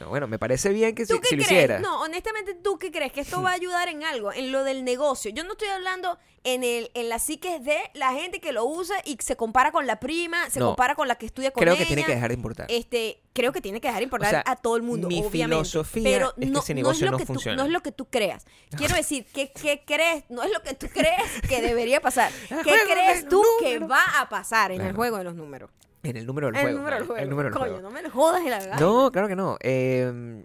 [0.00, 1.52] No, bueno, me parece bien que si, ¿Tú qué si lo crees?
[1.52, 1.80] hicieras.
[1.82, 3.12] No, honestamente, ¿tú qué crees?
[3.12, 5.30] Que esto va a ayudar en algo, en lo del negocio.
[5.32, 8.96] Yo no estoy hablando en el en la psique de la gente que lo usa
[9.04, 10.66] y se compara con la prima, se No.
[10.68, 11.82] compara con la que estudia con Creo ella.
[11.82, 12.66] que tiene que dejar de importar.
[12.70, 15.20] Este, creo que tiene que dejar de importar O sea, a todo el mundo, mi
[15.20, 15.64] obviamente.
[15.64, 17.56] filosofía pero es que no, es lo que funciona.
[17.56, 18.44] No es lo que tú creas.
[18.76, 20.24] Quiero decir, ¿qué, qué crees?
[20.28, 22.30] No es lo que tú crees que debería pasar.
[22.48, 25.70] ¿Qué crees tú que va a pasar en el juego de los números?
[26.08, 26.68] En el número del juego.
[26.68, 27.22] el número del claro, juego.
[27.22, 27.82] El número del Coño, juego.
[27.88, 28.80] no me lo jodas en la gana.
[28.80, 29.56] No, claro que no.
[29.60, 30.44] Eh,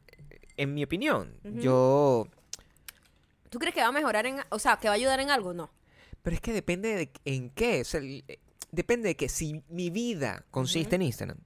[0.58, 2.28] en mi opinión, yo...
[3.50, 5.54] ¿Tú crees que va a mejorar en, o sea, que va a ayudar en algo?
[5.54, 5.70] No.
[6.24, 7.82] Pero es que depende de en qué.
[7.82, 8.40] O sea, el- eh,
[8.72, 11.38] depende de que si mi vida consiste en Instagram,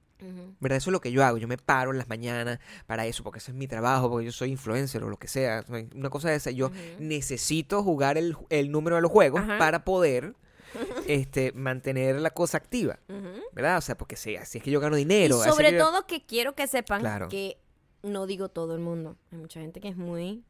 [0.60, 0.78] ¿verdad?
[0.78, 1.38] Eso es lo que yo hago.
[1.38, 4.32] Yo me paro en las mañanas para eso, porque ese es mi trabajo, porque yo
[4.32, 5.66] soy influencer o lo que sea.
[5.96, 6.52] Una cosa de esa.
[6.52, 10.34] Yo necesito jugar el, el número de los juegos para poder
[11.08, 13.00] este, mantener la cosa activa.
[13.54, 13.78] ¿verdad?
[13.78, 15.42] O sea, porque si, así es que yo gano dinero.
[15.44, 17.28] sobre que yo- todo que quiero que sepan Claro.
[17.30, 17.58] que
[18.04, 19.18] no digo todo el mundo.
[19.32, 20.44] Hay mucha gente que es muy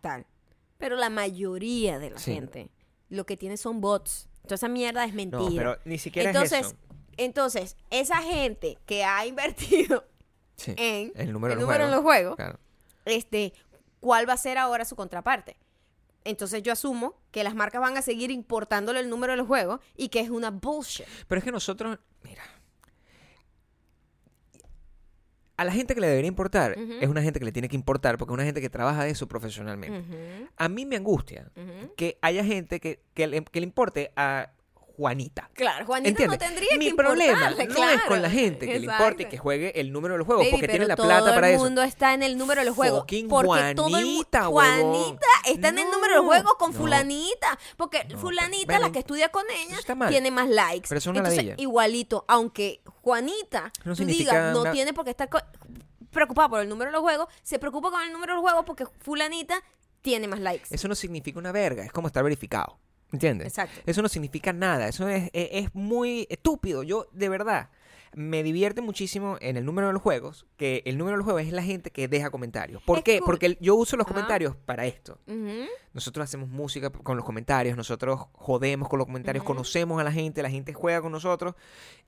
[0.00, 0.26] tal.
[0.78, 2.34] Pero la mayoría de la Sí.
[2.34, 2.68] gente
[3.08, 4.28] lo que tiene son bots.
[4.42, 5.40] Toda esa mierda es mentira.
[5.48, 6.76] No, pero ni siquiera entonces, es eso.
[7.16, 10.04] entonces, esa gente que ha invertido
[10.56, 11.90] Sí, en el número el de los número en juegos.
[11.90, 12.58] los juegos, Claro.
[13.06, 13.52] este,
[14.00, 15.56] ¿cuál va a ser ahora su contraparte?
[16.24, 19.80] Entonces yo asumo que las marcas van a seguir importándole el número de los juegos
[19.96, 21.06] y que es una bullshit.
[21.28, 22.42] Pero es que nosotros, mira,
[25.56, 28.18] a la gente que le debería importar es una gente que le tiene que importar
[28.18, 30.48] porque es una gente que trabaja de eso profesionalmente.
[30.56, 31.50] A mí me angustia
[31.96, 34.50] que haya gente que, que, le, que le importe a
[34.96, 35.50] Juanita.
[35.54, 36.40] Claro, Juanita ¿Entiendes?
[36.40, 39.38] no tendría Mi que problema no es con la gente que le importe y que
[39.38, 41.64] juegue el número de los juegos Baby, porque tiene la todo plata para el eso.
[41.64, 43.00] mundo está en el número de los juegos.
[43.00, 44.04] Fucking porque todo el.
[44.04, 44.44] Juanita.
[44.46, 46.78] Juanita está en el número de los juegos con No.
[46.78, 47.58] fulanita.
[47.76, 49.78] Porque No, fulanita, pero- la que estudia con ella,
[50.08, 50.88] tiene más likes.
[50.88, 51.54] Pero eso es una Entonces, ladilla.
[51.62, 55.38] igualito, aunque Juanita, No tú significa digas, no tiene por qué estar co-
[56.10, 58.64] preocupada por el número de los juegos, se preocupa con el número de los juegos
[58.64, 59.62] porque fulanita
[60.00, 60.66] tiene más likes.
[60.70, 62.78] Eso no significa una verga, es como estar verificado.
[63.12, 63.46] ¿Entiendes?
[63.48, 63.80] Exacto.
[63.86, 66.82] Eso no significa nada, eso es, es- es muy estúpido.
[66.82, 67.68] Yo, de verdad,
[68.14, 71.42] me divierte muchísimo en el número de los juegos, que el número de los juegos
[71.42, 72.82] es la gente que deja comentarios.
[72.82, 73.18] ¿Por Es qué?
[73.18, 73.26] cool.
[73.26, 74.14] Porque yo uso los Ajá.
[74.14, 75.18] comentarios para esto.
[75.26, 75.66] Ujú.
[75.92, 79.52] Nosotros hacemos música con los comentarios, nosotros jodemos con los comentarios, Ujú.
[79.54, 81.54] conocemos a la gente, la gente juega con nosotros.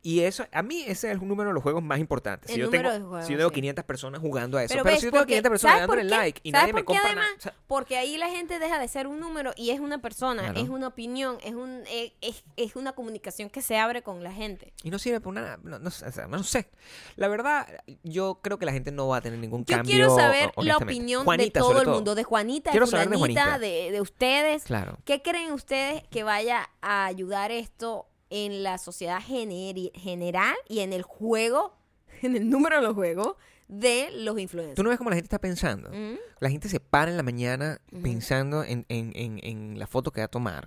[0.03, 2.49] Y eso, a mí ese es el número de los juegos más importante.
[2.53, 3.55] Si yo tengo, juegos, si yo tengo sí.
[3.57, 5.87] 500 personas jugando a eso, Pero pero, ves, si yo tengo porque- 500 personas ¿sabes
[5.87, 7.13] por dándole like y ¿Sabes nadie me compra nada.
[7.23, 7.37] además?
[7.39, 10.43] o sea, Porque ahí la gente deja de ser un número y es una persona,
[10.43, 10.61] Claro.
[10.61, 14.33] es una opinión, es un es, es- es una comunicación que se abre con la
[14.33, 14.73] gente.
[14.83, 15.59] Y no sirve para nada.
[15.63, 15.91] No, no
[16.29, 16.69] no sé.
[17.17, 17.67] La verdad,
[18.03, 19.93] yo creo que la gente no va a tener ningún Yo cambio.
[19.95, 23.17] quiero saber la opinión Juanita, de todo el mundo, de Juanita, Quiero de saber de
[23.17, 23.59] Juanita.
[23.59, 24.65] de, de ustedes.
[24.65, 24.99] Claro.
[25.05, 31.03] ¿Qué creen ustedes que vaya a ayudar esto en la sociedad general y en el
[31.03, 31.77] juego,
[32.23, 33.37] en el número de los juegos
[33.69, 34.77] de los influencers?
[34.77, 35.89] Tú no ves cómo la gente está pensando.
[35.91, 40.11] Ujú, La gente se para en la mañana pensando en, en- en- en la foto
[40.13, 40.67] que va a tomar.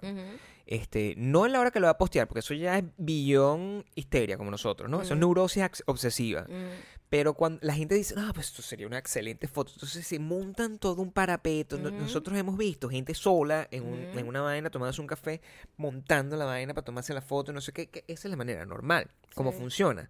[0.71, 3.83] Este, no en la hora que lo va a postear, porque eso ya es billón
[3.95, 5.01] histeria como nosotros, ¿no?
[5.01, 5.21] Eso es Mm.
[5.21, 6.43] neurosis obsesiva.
[6.43, 6.99] Mm.
[7.09, 10.77] Pero cuando la gente dice, ah, pues esto sería una excelente foto, entonces se montan
[10.77, 11.79] todo un parapeto.
[11.79, 11.97] No- Ujú.
[12.01, 14.19] Nosotros hemos visto gente sola en, un- Ujú.
[14.19, 15.41] en una vaina tomándose un café,
[15.75, 18.63] montando la vaina para tomarse la foto, no sé qué, que esa es la manera
[18.67, 19.57] normal, como Sí.
[19.57, 20.07] funciona.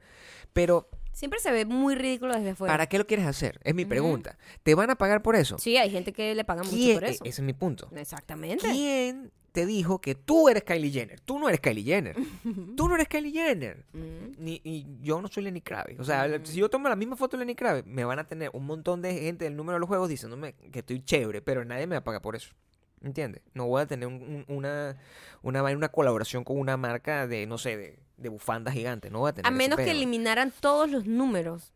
[0.52, 2.74] Pero, Siempre se ve muy ridículo desde afuera.
[2.74, 3.62] ¿para qué lo quieres hacer?
[3.64, 3.90] Es mi Ujú.
[3.90, 4.38] pregunta.
[4.64, 5.58] ¿Te van a pagar por eso?
[5.58, 7.24] Sí, hay gente que le paga mucho ¿Quién- por e- eso.
[7.24, 7.90] Ese es mi punto.
[7.96, 8.68] Exactamente.
[8.70, 11.20] ¿Quién te dijo que tú eres Kylie Jenner?
[11.22, 12.16] Tú no eres Kylie Jenner.
[12.78, 13.86] tú no eres Kylie Jenner.
[13.94, 14.32] Mm.
[14.38, 16.00] Ni, y yo no soy Lenny Kravitz.
[16.00, 16.46] O sea, Mm.
[16.46, 19.02] si yo tomo la misma foto de Lenny Kravitz, me van a tener un montón
[19.02, 22.00] de gente del número de los juegos diciéndome que estoy chévere, pero nadie me va
[22.00, 22.52] a pagar por eso.
[23.02, 23.42] ¿Entiendes?
[23.54, 24.98] No voy a tener un- un- una,
[25.42, 29.10] una, una colaboración con una marca de, no sé, de, de bufanda gigante.
[29.10, 31.72] No voy a tener A menos que eliminaran todos los números.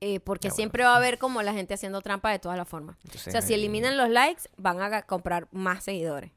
[0.00, 0.56] eh, porque Ah, bueno.
[0.56, 2.96] siempre va a haber como la gente haciendo trampa de todas las formas.
[3.04, 6.32] Entonces, O sea, si eh, eliminan los likes, van a comprar más seguidores.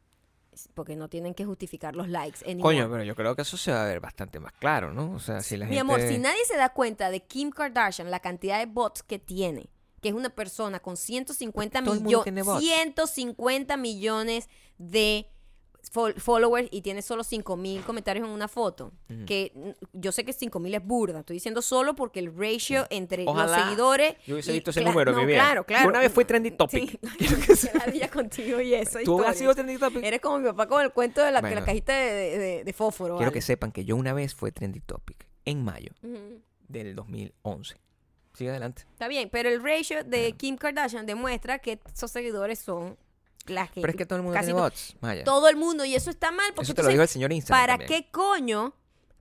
[0.74, 2.40] Porque no tienen que justificar los likes.
[2.46, 2.76] anymore.
[2.76, 5.14] Coño, pero yo creo que eso se va a ver bastante más claro, ¿no?
[5.14, 5.82] O sea, si la Mi gente...
[5.82, 9.70] amor, si nadie se da cuenta de Kim Kardashian, la cantidad de bots que tiene,
[10.02, 12.66] que es una persona con 150 Todo el mundo tiene millones, bots.
[12.66, 15.30] 150 millones de
[15.92, 18.92] followers y tiene solo 5 mil comentarios en una foto,
[19.26, 19.52] que
[19.94, 23.58] yo sé que 5 mil es burda, estoy diciendo solo porque el ratio entre Ojalá
[23.58, 24.16] los seguidores...
[24.26, 25.38] Yo hubiese visto ese número en no, mi vida.
[25.44, 25.90] Claro, claro.
[25.90, 27.00] Una vez fui trending topic.
[27.20, 29.00] Sí, que la día contigo y eso.
[29.04, 30.04] ¿Tú has sido trending topic?
[30.04, 31.64] Eres como mi papá con el cuento de la, Bueno.
[31.64, 33.16] cajita de, de- de- fósforo.
[33.16, 33.34] Quiero ¿vale?
[33.34, 35.92] que sepan que yo una vez fue trending topic en mayo
[36.68, 37.76] del 2011.
[38.34, 38.84] Sigue adelante.
[38.92, 42.98] Está bien, pero el ratio de Kim Kardashian demuestra que esos seguidores son
[43.48, 43.82] las que...
[43.82, 44.96] Pero es que todo el mundo casi tiene bots.
[45.02, 45.24] Maya.
[45.24, 47.32] Todo el mundo, y eso está mal, porque Eso te lo entonces, dijo el señor
[47.34, 47.62] Instagram.
[47.62, 48.04] ¿para también.
[48.04, 48.74] qué coño,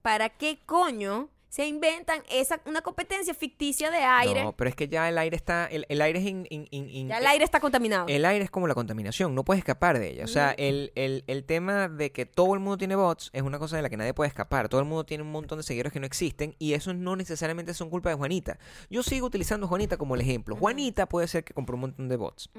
[0.03, 4.43] para qué coño se inventan esa, una competencia ficticia de aire?
[4.43, 5.67] No, pero es que ya el aire está.
[5.67, 8.07] El, el aire es in- in- in- ya el aire está contaminado.
[8.09, 10.25] El aire es como la contaminación, no puedes escapar de ella.
[10.25, 10.55] O sea, Ujú.
[10.59, 13.83] el, el, el tema de que todo el mundo tiene bots es una cosa de
[13.83, 14.69] la que nadie puede escapar.
[14.69, 17.73] Todo el mundo tiene un montón de seguidores que no existen y eso no necesariamente
[17.73, 18.59] son culpa de Juanita.
[18.90, 20.57] Yo sigo utilizando a Juanita como el ejemplo.
[20.57, 22.51] Juanita puede ser que compró un montón de bots.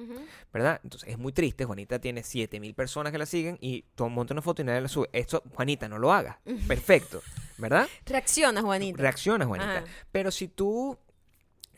[0.54, 0.80] ¿verdad?
[0.86, 1.66] Entonces es muy triste.
[1.66, 4.88] Juanita tiene 7000 personas que la siguen y todo monta una foto y nadie la
[4.88, 5.10] sube.
[5.12, 6.40] Esto, Juanita, no lo haga.
[6.66, 7.22] Perfecto,
[7.58, 7.88] ¿verdad?
[8.06, 9.02] Reacciona, Juanita.
[9.02, 9.78] Reacciona, Juanita.
[9.80, 9.86] Ajá.
[10.12, 10.98] Pero si tú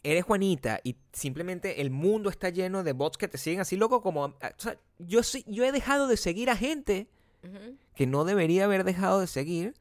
[0.04, 4.02] eres Juanita y simplemente el mundo está lleno de bots que te siguen así loco
[4.02, 4.26] como...
[4.26, 7.08] O sea, yo, sí- yo he dejado de seguir a gente
[7.96, 9.74] que no debería haber dejado de seguir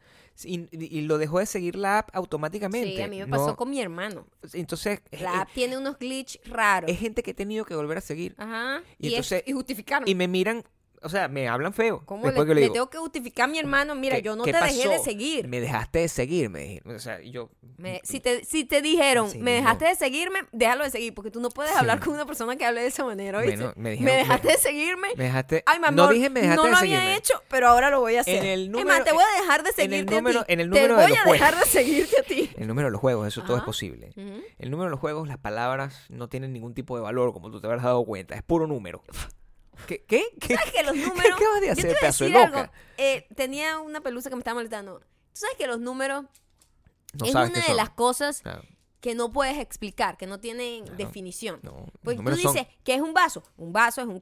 [0.44, 2.94] y, y lo dejó de seguir la app automáticamente.
[2.96, 4.26] Sí, a mí me No- pasó con mi hermano.
[4.52, 6.90] Entonces, La app tiene unos glitch raros.
[6.90, 8.35] es gente que he tenido que volver a seguir.
[8.38, 8.82] Ajá.
[8.98, 10.09] Y Y, es- entonces- y justificarme.
[10.11, 10.62] Y me miran,
[11.02, 12.02] o sea, me hablan feo.
[12.06, 13.94] ¿Cómo le, que le digo, tengo que justificar a mi hermano?
[13.94, 15.48] Mira, ¿qué- yo no te dejé de seguir.
[15.48, 16.96] Me dejaste de seguir, me dijeron.
[16.96, 17.50] O sea, yo...
[17.78, 21.40] Me- si, te, si te dijeron, me dejaste de seguirme, déjalo de seguir, porque tú
[21.40, 21.78] no puedes Sí.
[21.78, 23.56] hablar con una persona que hable de esa manera, ¿oíste?
[23.56, 25.09] Bueno, me dejaste me- de seguirme.
[25.16, 25.62] Me dejaste...
[25.66, 27.02] Ay, mi no amor, dije me dejaste no de lo seguirme.
[27.02, 28.44] había hecho, pero ahora lo voy a hacer.
[28.44, 30.52] el número- más, te voy a dejar de en el seguirte número- a ti.
[30.52, 31.32] en el te de voy los a juegos.
[31.32, 32.50] dejar de seguirte a ti.
[32.56, 34.11] El número de los juegos, eso todo es posible.
[34.59, 37.61] El número de los juegos, las palabras no tienen ningún tipo de valor, como tú
[37.61, 38.35] te habrás dado cuenta.
[38.35, 39.02] Es puro número.
[39.86, 40.04] ¿Qué?
[40.04, 40.24] ¿Qué?
[40.40, 40.56] ¿Qué?
[40.56, 41.38] ¿Sabes que los números...
[41.38, 42.72] ¿Qué vas de hacer, pedazo de loca?
[42.96, 45.00] Eh, tenía una pelusa que me estaba molestando.
[45.00, 45.06] Tú
[45.40, 46.24] sabes que los números
[47.12, 48.62] No es una de las cosas Claro,
[49.07, 51.61] que no puedes explicar, que no tienen definición.
[51.62, 53.45] no, Pues tú son- dices, ¿qué es un vaso?
[53.57, 54.21] Un vaso es un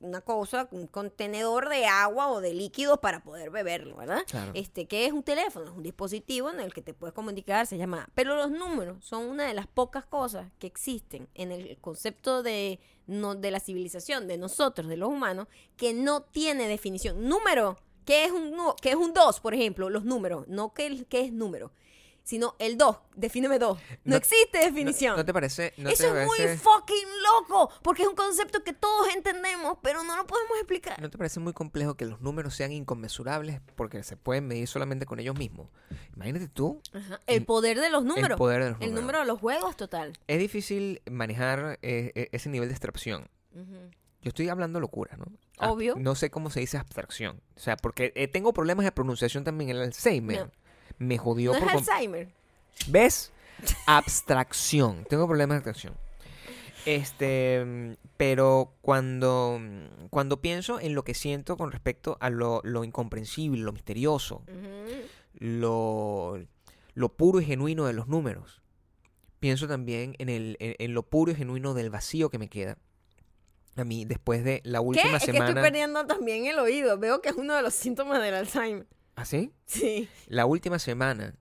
[0.00, 4.24] una cosa, un contenedor de agua o de líquidos para poder beberlo, ¿verdad?
[4.26, 4.50] Claro.
[4.54, 5.66] Este, ¿qué es un teléfono?
[5.66, 8.08] Es un dispositivo en el que te puedes comunicar, se llama.
[8.14, 12.80] Pero los números son una de las pocas cosas que existen en el concepto de,
[13.06, 17.28] no, de la civilización, de nosotros, de los humanos, que no tiene definición.
[17.28, 19.90] Número, ¿qué es un, qué es un 2, por ejemplo?
[19.90, 21.70] Los números, no qué, el- qué es número,
[22.24, 23.78] sino el 2, defíneme 2.
[23.78, 25.16] No, No- existe ¿No, definición.
[25.16, 25.72] no te parece?
[25.76, 30.02] No Eso te es muy fucking loco, porque es un concepto que todos entendemos, pero
[30.04, 31.00] no lo podemos explicar.
[31.00, 35.06] ¿No te parece muy complejo que los números sean inconmensurables porque se pueden medir solamente
[35.06, 35.68] con ellos mismos?
[36.14, 37.20] Imagínate tú Ajá.
[37.26, 38.30] El poder de los números.
[38.30, 39.00] el poder de los El números.
[39.02, 40.12] número de los juegos, total.
[40.26, 43.28] Es difícil manejar eh, eh, ese nivel de abstracción.
[43.54, 45.24] Yo estoy hablando locura, ¿no?
[45.58, 45.94] Ah, Obvio.
[45.98, 47.40] no sé cómo se dice abstracción.
[47.56, 49.70] O sea, porque eh, tengo problemas de pronunciación también.
[49.70, 50.52] El Alzheimer No.
[51.02, 52.28] Me jodió No por es Alzheimer.
[52.88, 53.32] ¿Ves?
[53.86, 55.04] Abstracción.
[55.08, 55.94] Tengo problemas de abstracción.
[56.84, 59.60] Este, pero cuando,
[60.10, 64.42] cuando pienso en lo que siento con respecto a lo, lo incomprensible, lo misterioso,
[65.38, 66.42] lo,
[66.94, 68.62] lo puro y genuino de los números,
[69.38, 72.78] pienso también en, el, en, en lo puro y genuino del vacío que me queda.
[73.76, 74.84] A mí, después de la ¿Qué?
[74.84, 75.62] última Es que estoy semana.
[75.62, 76.98] perdiendo también el oído.
[76.98, 78.86] Veo que es uno de los síntomas del Alzheimer.
[79.14, 79.52] ¿Así?
[79.66, 80.08] Sí.
[80.28, 81.34] La última semana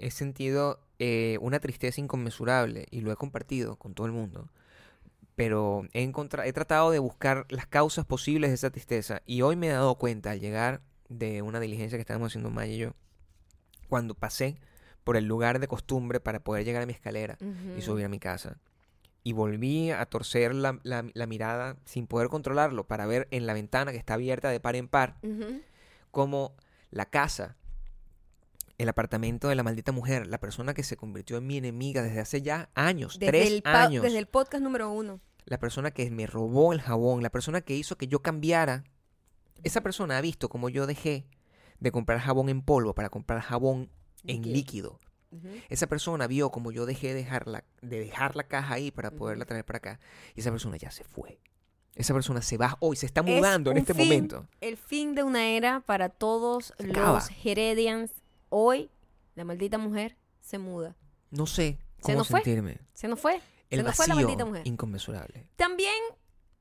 [0.00, 4.48] he sentido eh, una tristeza inconmensurable y lo he compartido con todo el mundo.
[5.36, 6.02] Pero he,
[6.44, 9.94] he tratado de buscar las causas posibles de esa tristeza y hoy me he dado
[9.96, 12.92] cuenta al llegar de una diligencia que estábamos haciendo Maya y yo,
[13.88, 14.56] cuando pasé
[15.04, 17.38] por el lugar de costumbre para poder llegar a mi escalera
[17.78, 18.58] y subir a mi casa.
[19.22, 23.52] Y volví a torcer la, la- la mirada sin poder controlarlo para ver en la
[23.54, 25.16] ventana que está abierta de par en par
[26.10, 26.54] como
[26.90, 27.56] la casa,
[28.78, 32.20] el apartamento de la maldita mujer, la persona que se convirtió en mi enemiga desde
[32.20, 35.20] hace ya años, Desde, tres el años, desde el podcast número uno.
[35.46, 38.84] la persona que me robó el jabón, la persona que hizo que yo cambiara,
[39.64, 41.26] esa persona ha visto como yo dejé
[41.80, 43.90] de comprar jabón en polvo para comprar jabón
[44.24, 44.98] en Líquido.
[45.68, 49.10] Esa persona vio como yo dejé de dejar la, de dejar la caja ahí para
[49.10, 50.00] poderla traer para acá.
[50.34, 51.40] Y esa persona ya se fue.
[51.98, 54.46] Esa persona se va hoy, se está Es mudando en este fin, momento.
[54.60, 58.12] El fin de una era para todos Se los Heredians.
[58.48, 58.88] Hoy,
[59.34, 60.96] la maldita mujer se muda.
[61.30, 62.40] No sé ¿Se cómo fue?
[62.40, 62.78] sentirme.
[62.94, 63.40] Se nos fue.
[63.68, 64.62] El se nos fue la maldita mujer.
[64.66, 65.46] inconmensurable.
[65.56, 65.92] También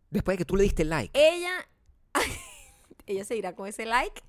[0.10, 1.12] Después de que tú le diste like.
[1.14, 1.68] ella.
[3.06, 4.22] ella se irá con ese like.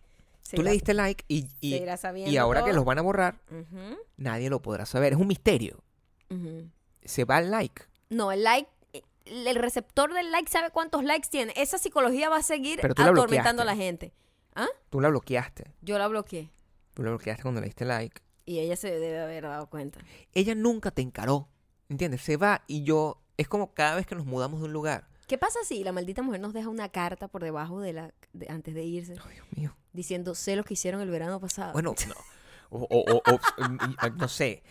[0.43, 2.85] Se tú le irá- diste like y, se y, irá sabiendo y ahora que los
[2.85, 3.41] van a borrar,
[4.17, 5.13] nadie lo podrá saber.
[5.15, 5.83] Es un misterio.
[7.05, 7.83] Se va el like.
[8.11, 8.69] No, el like.
[9.31, 11.53] El receptor del like sabe cuántos likes tiene.
[11.57, 14.13] Esa psicología va a seguir Pero tú la atormentando a la gente.
[14.55, 14.69] ¿Ah?
[14.91, 15.73] Tú la bloqueaste.
[15.83, 16.51] Yo la bloqueé.
[16.95, 18.21] Tú la bloqueaste cuando le diste like.
[18.45, 20.01] Y ella se debe haber dado cuenta.
[20.33, 21.49] Ella nunca te encaró.
[21.89, 22.23] ¿Entiendes?
[22.23, 23.23] Se va y yo...
[23.37, 25.07] Es como cada vez que nos mudamos de un lugar.
[25.29, 28.15] ¿Qué pasa si la maldita mujer nos deja una carta por debajo de la.
[28.33, 29.15] de- antes de irse?
[29.25, 29.77] Ay, Dios mío.
[29.93, 31.73] Diciendo, sé lo que hicieron el verano pasado.
[31.75, 32.15] Bueno, no.
[32.71, 34.63] O, o- o- o- no sé,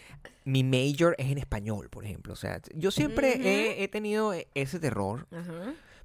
[0.47, 2.31] mi major es en español, por ejemplo.
[2.33, 5.27] O sea, yo siempre he, he tenido e- ese terror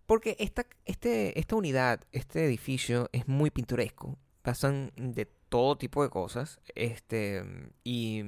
[0.06, 4.18] porque esta, este, esta unidad, este edificio es muy pintoresco.
[4.42, 6.58] Pasan de todo tipo de cosas.
[6.74, 7.44] Este,
[7.84, 8.22] y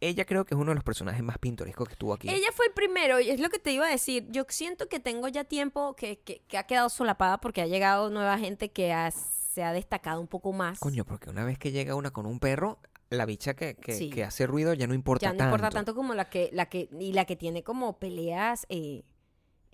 [0.00, 2.28] ella creo que es uno de los personajes más pintorescos que estuvo aquí.
[2.28, 4.26] Ella fue el primero, y es lo que te iba a decir.
[4.30, 8.10] Yo siento que tengo ya tiempo que, que, que ha quedado solapada porque ha llegado
[8.10, 10.78] nueva gente que ha- se ha destacado un poco más.
[10.78, 12.78] Coño, porque una vez que llega una con un perro,
[13.10, 14.10] la bicha que, que, Sí.
[14.10, 15.54] que hace ruido ya no importa ya no tanto.
[15.56, 19.04] importa tanto como la que, la que, y la que tiene como peleas eh,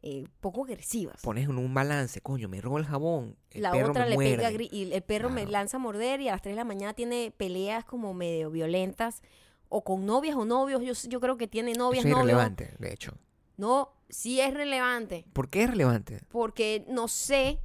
[0.03, 1.21] eh, poco agresivas.
[1.23, 3.37] Pones en un balance, coño, me robo el jabón.
[3.51, 4.37] El la perro otra me le muerde.
[4.37, 6.95] pega y el perro me lanza a morder y a las 3 de la mañana
[6.95, 9.23] tiene peleas como medio violentas
[9.69, 10.83] o con novias o novios.
[10.83, 12.29] Yo, yo creo que tiene novias, Eso es novios.
[12.31, 13.12] irrelevante, de hecho.
[13.59, 16.23] No, sí es relevante ¿Por qué es relevante?
[16.31, 17.61] porque no sé,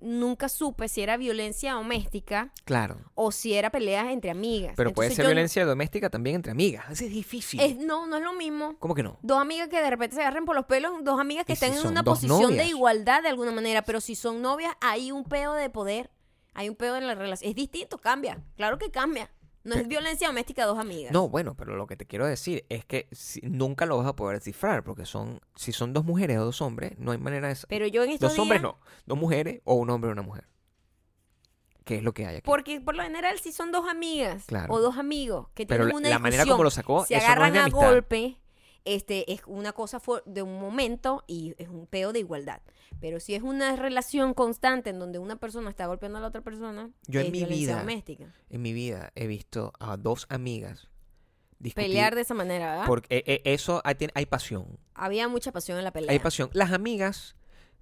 [0.00, 2.96] nunca supe si era violencia doméstica Claro.
[3.14, 4.74] o si era peleas entre amigas.
[4.76, 6.84] Pero puede ser yo violencia doméstica también entre amigas.
[6.88, 7.60] Así es difícil.
[7.60, 8.76] Es, no, no es lo mismo.
[8.78, 9.18] ¿Cómo que no?
[9.22, 11.64] Dos amigas que de repente se agarren por los pelos, dos amigas que ¿Y si
[11.66, 12.58] estén en una posición novias?
[12.58, 16.10] de igualdad de alguna manera, pero si son novias, hay un peo de poder,
[16.54, 17.48] hay un peo en la relación.
[17.50, 19.30] Es distinto, cambia, claro que cambia.
[19.62, 21.12] No es violencia doméstica dos amigas.
[21.12, 24.16] No, bueno, pero lo que te quiero decir es que si- nunca lo vas a
[24.16, 27.56] poder descifrar porque son, si son dos mujeres o dos hombres, no hay manera de...
[27.68, 30.46] Pero yo en estos Dos hombres no, dos mujeres o un hombre o una mujer.
[31.84, 32.44] ¿Qué es lo que hay aquí?
[32.46, 34.72] Porque por lo general si son dos amigas Claro.
[34.72, 37.14] o dos amigos que pero tienen la, una la manera discusión, como lo sacó, se
[37.14, 38.38] eso no es agarran de a golpe,
[38.84, 42.60] este es una cosa de un momento y es un peo de igualdad.
[43.00, 46.42] Pero si es una relación constante en donde una persona está golpeando a la otra
[46.42, 48.34] persona, Yo en mi vida doméstica.
[48.50, 50.88] En mi vida he visto a dos amigas
[51.58, 52.86] discutir Pelear de esa manera, ¿verdad?
[52.86, 54.78] porque eh, eh, eso hay, hay pasión.
[54.94, 56.10] Había mucha pasión en la pelea.
[56.10, 56.50] Hay pasión.
[56.52, 57.36] Las amigas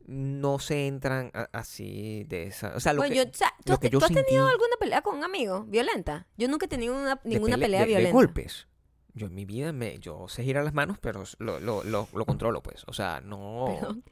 [0.07, 2.75] no se entran a- así de esa.
[2.77, 4.12] O sea, lo Bueno, que, yo- o sea, ¿tú, lo has, que yo tú has
[4.12, 6.27] tenido alguna pelea con un amigo violenta?
[6.37, 8.12] Yo nunca he tenido una- ninguna pele- pelea de violenta.
[8.12, 8.68] golpes.
[9.14, 12.25] Yo en mi vida me, yo sé girar las manos, pero lo, lo, lo, lo
[12.25, 12.85] controlo, pues.
[12.87, 13.64] O sea, no.
[13.66, 14.05] Perdón.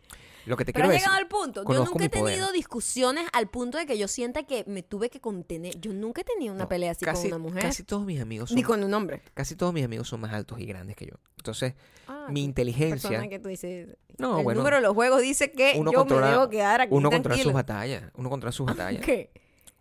[0.47, 1.07] Lo que te Pero quiero has decir.
[1.09, 1.65] llegado al punto.
[1.71, 2.35] Yo nunca he poder.
[2.37, 5.79] tenido discusiones al punto de que yo sienta que me tuve que contener.
[5.81, 7.63] Yo nunca he tenido una no, pelea así casi, con una mujer.
[7.63, 9.23] Casi todos mis amigos son, Ni con un hombre.
[9.35, 11.15] casi todos mis amigos son más altos y grandes que yo.
[11.37, 11.75] Entonces,
[12.09, 13.29] Ah, mi inteligencia.
[13.29, 13.89] que tú dices.
[14.19, 14.61] No, el bueno.
[14.61, 17.43] número de los juegos dice que Uno yo controla- me debo quedar aquí Uno controla
[17.43, 18.05] sus batallas.
[18.15, 19.05] Uno controla sus batallas.
[19.05, 19.31] ¿Qué?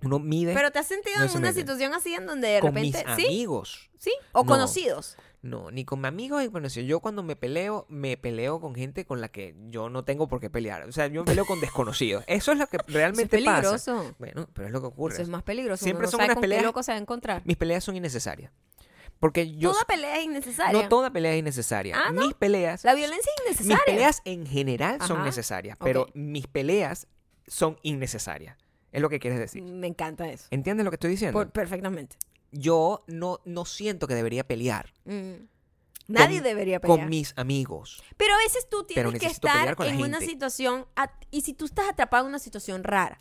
[0.04, 2.74] Uno mide Pero te has sentido No en una situación así en donde de con
[2.76, 3.04] repente.
[3.08, 3.26] mis ¿Sí?
[3.28, 3.90] amigos.
[3.98, 4.12] ¿Sí?
[4.34, 4.46] O No.
[4.48, 5.16] conocidos.
[5.46, 6.44] No, ni con mis amigos.
[6.74, 10.40] Yo cuando me peleo, me peleo con gente con la que yo no tengo por
[10.40, 10.84] qué pelear.
[10.84, 12.24] O sea, yo me peleo con desconocidos.
[12.28, 13.62] Eso es lo que Eso es realmente pasa.
[13.62, 14.16] peligroso.
[14.18, 15.14] Bueno, pero es lo que ocurre.
[15.14, 15.84] Eso es más peligroso.
[15.84, 17.42] Siempre Uno no son sabe unas con peleas- qué loco se va a encontrar.
[17.46, 18.52] Mis peleas son innecesarias.
[19.20, 19.72] Porque yo...
[19.72, 20.82] Toda pelea es innecesaria.
[20.82, 21.96] No toda pelea es innecesaria.
[21.96, 22.22] Ah, ¿no?
[22.26, 22.84] Mis peleas...
[22.84, 23.84] La violencia es Mis innecesaria.
[23.86, 27.08] peleas en general son necesarias, pero mis peleas
[27.48, 28.58] son innecesarias.
[28.92, 29.62] Es lo que quieres decir.
[29.62, 30.48] Me encanta eso.
[30.52, 31.34] ¿Entiendes lo que estoy diciendo?
[31.38, 32.18] Por- perfectamente.
[32.58, 35.48] Yo no, no siento que debería pelear Mm.
[36.08, 37.00] Nadie Con- debería pelear.
[37.00, 38.02] con mis amigos.
[38.16, 40.86] Pero a veces tú tienes que estar en una situación.
[41.32, 43.18] y si tú estás atrapado en una situación rara.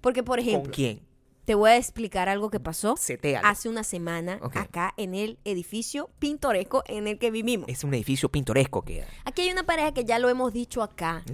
[0.00, 1.00] Porque, por ejemplo, ¿Con quién?
[1.44, 2.94] te voy a explicar algo que pasó
[3.42, 7.68] hace una semana acá en el edificio pintoresco en el que vivimos.
[7.68, 11.24] Es un edificio pintoresco que Aquí hay una pareja que ya lo hemos dicho acá.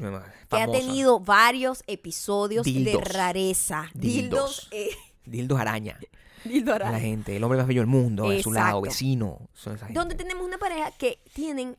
[0.49, 3.91] Que ha tenido varios episodios de rareza.
[3.93, 4.69] Dildos.
[4.71, 4.73] Dildos.
[4.73, 5.99] eh, Dildos araña.
[6.49, 7.37] Dildo a la gente.
[7.37, 9.49] El hombre más bello del mundo, a su lado, vecino.
[9.53, 9.99] Son esa gente.
[9.99, 11.77] Donde tenemos una pareja que tienen,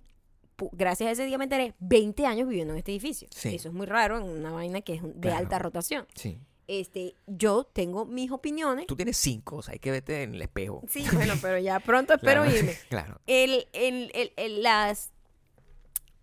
[0.71, 3.27] gracias a ese día me enteré, 20 años viviendo en este edificio.
[3.31, 3.55] Sí.
[3.55, 5.37] Eso es muy raro en una vaina que es de Claro.
[5.37, 6.07] alta rotación.
[6.15, 6.39] Sí.
[6.67, 8.87] Este, yo tengo mis opiniones.
[8.87, 10.81] Tú tienes cinco, o sea, hay que verte en el espejo.
[10.89, 12.57] Sí, bueno, pero ya pronto espero Claro.
[12.57, 12.75] irme.
[12.89, 13.21] claro.
[13.27, 15.11] El, el, el, el- las...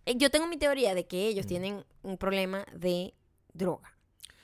[0.07, 1.28] eh, Yo tengo mi teoría de que Mm.
[1.28, 3.14] ellos tienen un problema de
[3.55, 3.92] droga.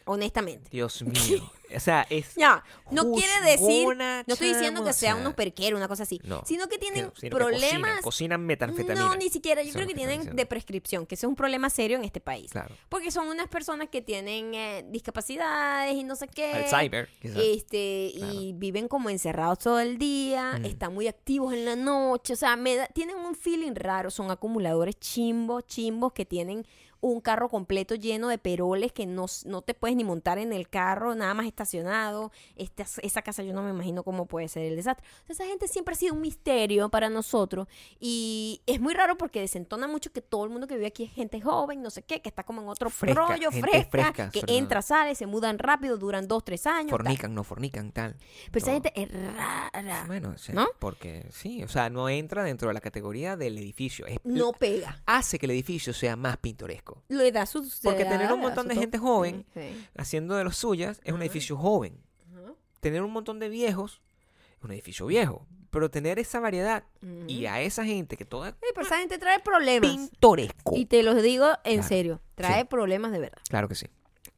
[0.05, 0.71] Honestamente.
[0.71, 1.51] Dios mío.
[1.75, 2.35] O sea, es.
[2.35, 3.87] Ya, no quiere decir...
[3.97, 6.21] No estoy diciendo que sean sea, unos perqueros, una cosa así.
[6.25, 6.43] No.
[6.47, 7.71] Sino que tienen sino que problemas...
[7.71, 9.07] Cocinan, cocinan metanfetamina.
[9.07, 9.63] No, ni siquiera.
[9.63, 12.21] Yo Eso creo que tienen de prescripción, que ese es un problema serio en este
[12.21, 12.51] país.
[12.51, 12.75] Claro.
[12.89, 16.53] Porque son unas personas que tienen eh, discapacidades y no sé qué.
[16.53, 17.39] Alzheimer, quizás.
[17.43, 18.33] Este, Claro.
[18.35, 20.65] y viven como encerrados todo el día, Mm.
[20.65, 24.31] están muy activos en la noche, o sea, me da- tienen un feeling raro, son
[24.31, 26.67] acumuladores chimbos, chimbos que tienen
[27.01, 30.69] un carro completo lleno de peroles que no, no te puedes ni montar en el
[30.69, 32.31] carro, nada más estacionado.
[32.57, 35.05] Esta- esa casa yo no me imagino cómo puede ser el desastre.
[35.23, 37.67] O sea, esa gente siempre ha sido un misterio para nosotros
[38.01, 41.13] y es muy raro porque desentona mucho que todo el mundo que vive aquí es
[41.13, 44.43] gente joven, no sé qué, que está como en otro Fresca, rollo, fresca, fresca, que
[44.47, 46.91] entra, sale, se mudan rápido, duran dos, tres años.
[46.91, 46.99] tal.
[46.99, 48.17] Fornican, no fornican, tal.
[48.51, 50.05] Pero esa gente es rara.
[50.07, 50.69] Bueno, o sea, ¿No?
[50.79, 54.07] porque sí, o sea, no entra dentro de la categoría del edificio.
[54.07, 55.03] Es- No pega.
[55.07, 57.03] hace que el edificio sea más pintoresco.
[57.09, 57.69] Le da su.
[57.83, 59.87] Porque da- tener un montón de gente joven Sí.
[59.97, 61.25] haciendo de los suyas es un Ajá.
[61.49, 62.01] Edificio joven.
[62.81, 64.01] Tener un montón de viejos
[64.59, 65.47] es un edificio viejo.
[65.71, 66.85] Pero tener esa variedad
[67.27, 69.91] y a esa gente que toda Sí, pero esa gente trae problemas.
[69.91, 70.75] pintoresco.
[70.77, 71.89] Y te los digo en Claro.
[71.89, 72.21] serio.
[72.35, 72.67] Trae Sí.
[72.69, 73.39] problemas de verdad.
[73.51, 73.87] Claro que sí.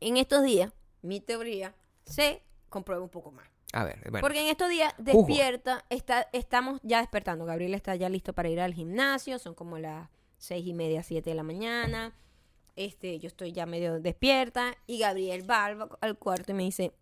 [0.01, 3.47] En estos días, mi teoría se comprueba un poco más.
[3.73, 4.21] A ver, bueno.
[4.23, 7.45] Porque en estos días despierta, está, estamos ya despertando.
[7.45, 9.39] Gabriel está ya listo para ir al gimnasio.
[9.39, 12.13] Son como las seis y media, siete de la mañana.
[12.75, 14.75] Este, yo estoy ya medio despierta.
[14.89, 16.93] Y Gabriel va al, al cuarto y me dice: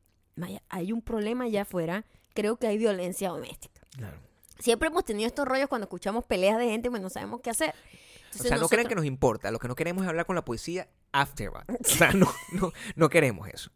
[0.69, 2.05] hay un problema allá afuera.
[2.35, 3.81] Creo que hay violencia doméstica.
[3.97, 4.17] Claro.
[4.59, 7.75] Siempre hemos tenido estos rollos cuando escuchamos peleas de gente, pues no sabemos qué hacer.
[8.35, 9.51] O sea, no crean nosotros- que nos importa.
[9.51, 11.65] Lo que no queremos es hablar con la policía afterward.
[11.71, 13.71] O sea, no, no, no queremos eso.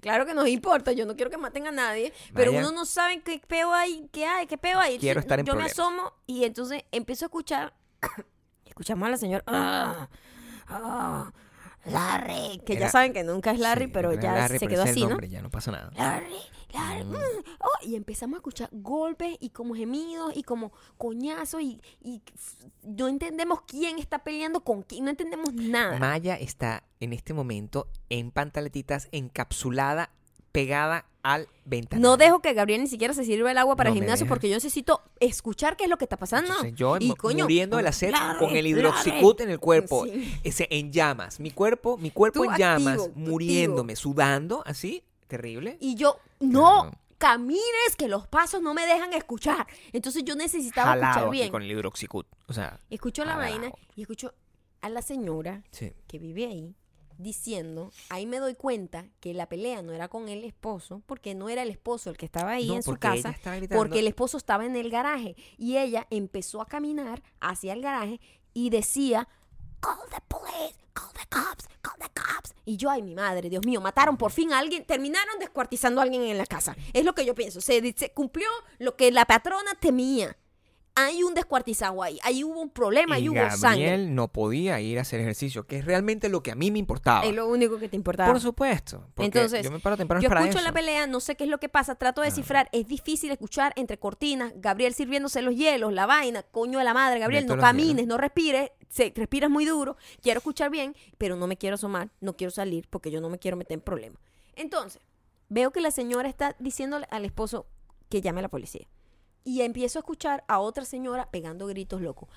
[0.00, 3.20] Claro que nos importa, yo no quiero que maten a nadie, pero uno no sabe
[3.22, 4.98] qué peo hay, qué hay, qué peo hay.
[4.98, 5.76] Quiero Entonces, estar en Yo problemas.
[5.76, 7.74] me asomo y entonces empiezo a escuchar,
[8.64, 10.08] escuchamos a la señora, "Ah,
[10.68, 11.32] ah,
[11.92, 14.82] Larry, que ya saben que nunca es Larry, Sí, pero ya Larry, se pero quedó
[14.84, 15.20] es el así, ¿no?
[15.20, 15.90] Ya no pasa nada.
[15.96, 16.34] Larry,
[16.74, 17.14] Larry, Mm.
[17.60, 22.22] oh, y empezamos a escuchar golpes y como gemidos y como coñazos y, y
[22.82, 25.98] no entendemos quién está peleando con quién, no entendemos nada.
[25.98, 30.10] Maya está en este momento en pantaletitas encapsulada,
[30.52, 32.00] pegada al ventanal.
[32.02, 34.48] No dejo que Gabriel ni siquiera se sirva el agua para No el gimnasio porque
[34.48, 36.48] yo necesito escuchar qué es lo que está pasando.
[36.50, 40.38] Entonces, yo Y, coño, muriendo de la sed con el hidroxicut en el cuerpo, Sí.
[40.44, 41.38] ese, en llamas.
[41.40, 45.76] Mi cuerpo, mi cuerpo Tú en llamas, activo, muriéndome, sudando, así, terrible.
[45.80, 46.98] Y yo, no, Claro.
[47.18, 49.66] camines que los pasos no me dejan escuchar.
[49.92, 51.50] Entonces yo necesitaba jalado escuchar aquí bien.
[51.50, 52.26] con el hidroxicut.
[52.46, 54.32] O sea, Escucho la vaina y escucho
[54.80, 55.92] a la señora sí.
[56.06, 56.74] que vive ahí
[57.18, 61.48] diciendo, ahí me doy cuenta que la pelea no era con el esposo, porque no
[61.48, 63.36] era el esposo el que estaba ahí No, en su casa,
[63.70, 68.20] porque el esposo estaba en el garaje y ella empezó a caminar hacia el garaje
[68.54, 69.28] y decía,
[69.80, 72.54] call the police, call the cops, call the cops.
[72.64, 76.04] Y yo, ay, mi madre, Dios mío, mataron por fin a alguien, terminaron descuartizando a
[76.04, 76.76] alguien en la casa.
[76.92, 80.36] Es lo que yo pienso, se, se cumplió lo que la patrona temía.
[81.00, 83.86] Hay un descuartizado ahí, ahí hubo un problema, ahí Y hubo sangre.
[83.86, 86.80] Gabriel no podía ir a hacer ejercicio, que es realmente lo que a mí me
[86.80, 87.24] importaba.
[87.24, 88.32] Es lo único que te importaba.
[88.32, 89.06] Por supuesto.
[89.16, 90.66] Entonces, yo me paro temprano Yo para escucho eso.
[90.66, 93.72] la pelea, no sé qué es lo que pasa, trato de descifrar, es difícil escuchar
[93.76, 97.62] entre cortinas, Gabriel sirviéndose los hielos, la vaina, coño de la madre, Gabriel, no Meto
[97.64, 98.08] camines, hielos.
[98.08, 102.36] no respires, se, respiras muy duro, quiero escuchar bien, pero no me quiero asomar, no
[102.36, 104.20] quiero salir porque yo no me quiero meter en problemas.
[104.56, 105.00] Entonces,
[105.48, 107.66] veo que la señora está diciéndole al esposo
[108.08, 108.88] que llame a la policía.
[109.44, 112.28] Y empiezo a escuchar a otra señora pegando gritos locos.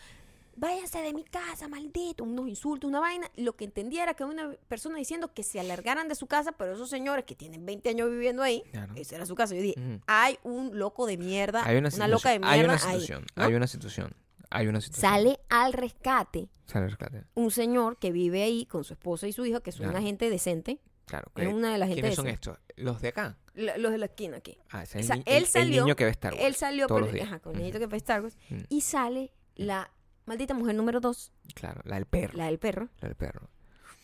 [0.56, 3.30] Váyanse de mi casa, maldito, unos insultos, una vaina.
[3.38, 6.74] Lo que entendía era que una persona diciendo que se alargaran de su casa, pero
[6.74, 8.94] esos señores que tienen 20 años viviendo ahí, Claro.
[8.96, 9.56] era su casa.
[9.56, 12.74] Yo dije, hay un loco de mierda, Hay una, una, loca de mierda hay una
[12.74, 13.26] ahí, situación.
[13.36, 13.44] ¿no?
[13.44, 14.14] Hay una situación.
[14.50, 15.10] Hay una situación.
[15.12, 17.24] Sale al rescate Sale el rescate.
[17.36, 19.98] un señor que vive ahí con su esposa y su hija, que son Claro.
[19.98, 21.32] una gente decente, Claro.
[21.36, 22.58] es que- una de las gente ¿Quiénes son estos?
[22.78, 23.38] ¿Los de acá?
[23.54, 24.58] Lo- los de la esquina aquí.
[24.70, 26.46] Ah, ese O es el, él el- el salió- niño que ve Star Wars.
[26.46, 27.64] Él salió todos los ajá, con el Ujú.
[27.66, 28.60] niñito que fue Star Wars, Mm.
[28.70, 29.92] y sale la
[30.26, 32.38] maldita mujer número dos, Claro, la del perro.
[32.38, 33.50] la del perro, La del perro.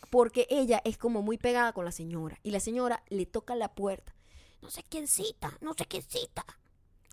[0.09, 3.73] porque ella es como muy pegada con la señora y la señora le toca la
[3.73, 4.13] puerta.
[4.61, 6.43] No sé quién cita, no sé quién cita.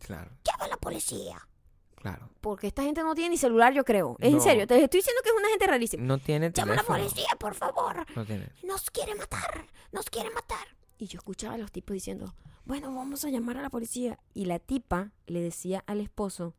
[0.01, 1.47] Claro, Llama a la policía.
[2.05, 2.29] Claro.
[2.43, 4.17] Porque esta gente no tiene ni celular, yo creo.
[4.21, 6.03] Es en serio, te estoy diciendo que es una gente rarísima.
[6.05, 6.99] No tiene Llama a la teléfono.
[7.09, 8.07] policía, por favor.
[8.15, 8.49] No tiene.
[8.63, 10.67] Nos quiere matar, nos quiere matar.
[10.99, 12.35] Y yo escuchaba a los tipos diciendo,
[12.67, 14.19] bueno, vamos a llamar a la policía.
[14.35, 16.55] Y la tipa le decía al esposo,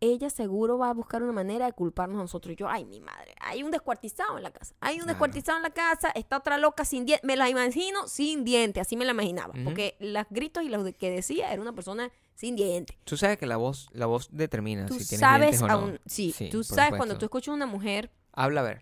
[0.00, 2.52] ella seguro va a buscar una manera de culparnos a nosotros.
[2.52, 4.74] Y yo, ay, mi madre, hay un descuartizado en la casa.
[4.80, 5.12] Hay un Claro.
[5.14, 7.26] descuartizado en la casa, está otra loca sin dientes.
[7.26, 9.54] Me la imagino sin dientes, así me la imaginaba.
[9.64, 12.96] Porque los gritos y lo de- que decía era una persona sin dientes.
[13.04, 15.72] Tú sabes que la voz, la voz determina Tú si tienes sabes, dientes o no.
[15.74, 18.80] aún- sí, tú sabes cuando tú escuchas a una mujer Habla a ver.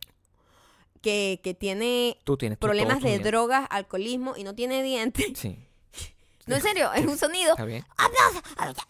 [1.00, 3.30] que, que tiene Tú tienes tú- problemas de dientes.
[3.30, 5.38] drogas, alcoholismo y no tiene dientes.
[5.38, 5.58] Sí.
[6.44, 7.52] No, en serio, es un sonido.
[7.52, 7.84] Está bien.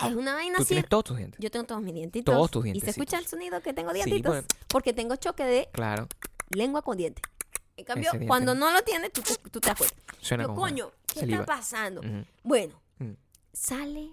[0.08, 0.68] Es una vaina Tú así.
[0.68, 1.38] tienes todos tus dientes.
[1.38, 2.34] Yo tengo todos mis dientitos.
[2.34, 4.32] Todos tus Y se escucha el sonido que tengo dientitos.
[4.32, 4.46] bueno.
[4.68, 6.08] Porque tengo choque de Claro.
[6.48, 7.20] lengua con diente.
[7.76, 8.72] En cambio, diente cuando no.
[8.72, 9.96] lo tienes, tú te, tú te das cuenta.
[10.22, 11.40] Suena Yo, como coño, ¿qué saliva.
[11.40, 12.00] está pasando?
[12.42, 13.10] Bueno, Mm.
[13.52, 14.12] sale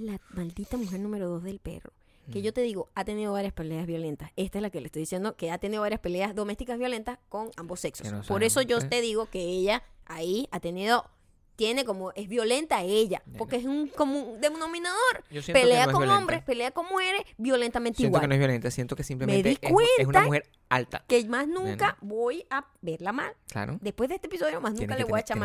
[0.00, 1.92] la maldita mujer número dos del perro.
[2.26, 2.32] Mm.
[2.32, 4.30] Que yo te digo, ha tenido varias peleas violentas.
[4.36, 7.50] Esta es la que le estoy diciendo, que ha tenido varias peleas domésticas violentas con
[7.56, 8.10] ambos sexos.
[8.10, 8.84] No Por eso yo ¿eh?
[8.84, 11.10] te digo que ella ahí ha tenido,
[11.56, 13.22] tiene como, es violenta ella.
[13.38, 15.24] Porque es un común denominador.
[15.30, 18.20] Siento Pelea no con hombres, pelea con mujeres, violentamente Siento igual.
[18.22, 19.58] que no es violenta, siento que simplemente es,
[19.98, 21.04] es una mujer alta.
[21.08, 23.32] que más nunca voy a verla mal.
[23.48, 23.78] Claro.
[23.80, 25.36] Después de este episodio, más Tienes nunca le voy a echar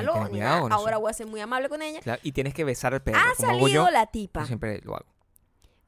[0.67, 0.73] eso.
[0.73, 2.01] Ahora voy a ser muy amable con ella.
[2.01, 3.17] Claro, Y tienes que besar al perro.
[3.19, 4.41] Ha como hago salido yo, la tipa.
[4.41, 5.05] yo siempre lo hago.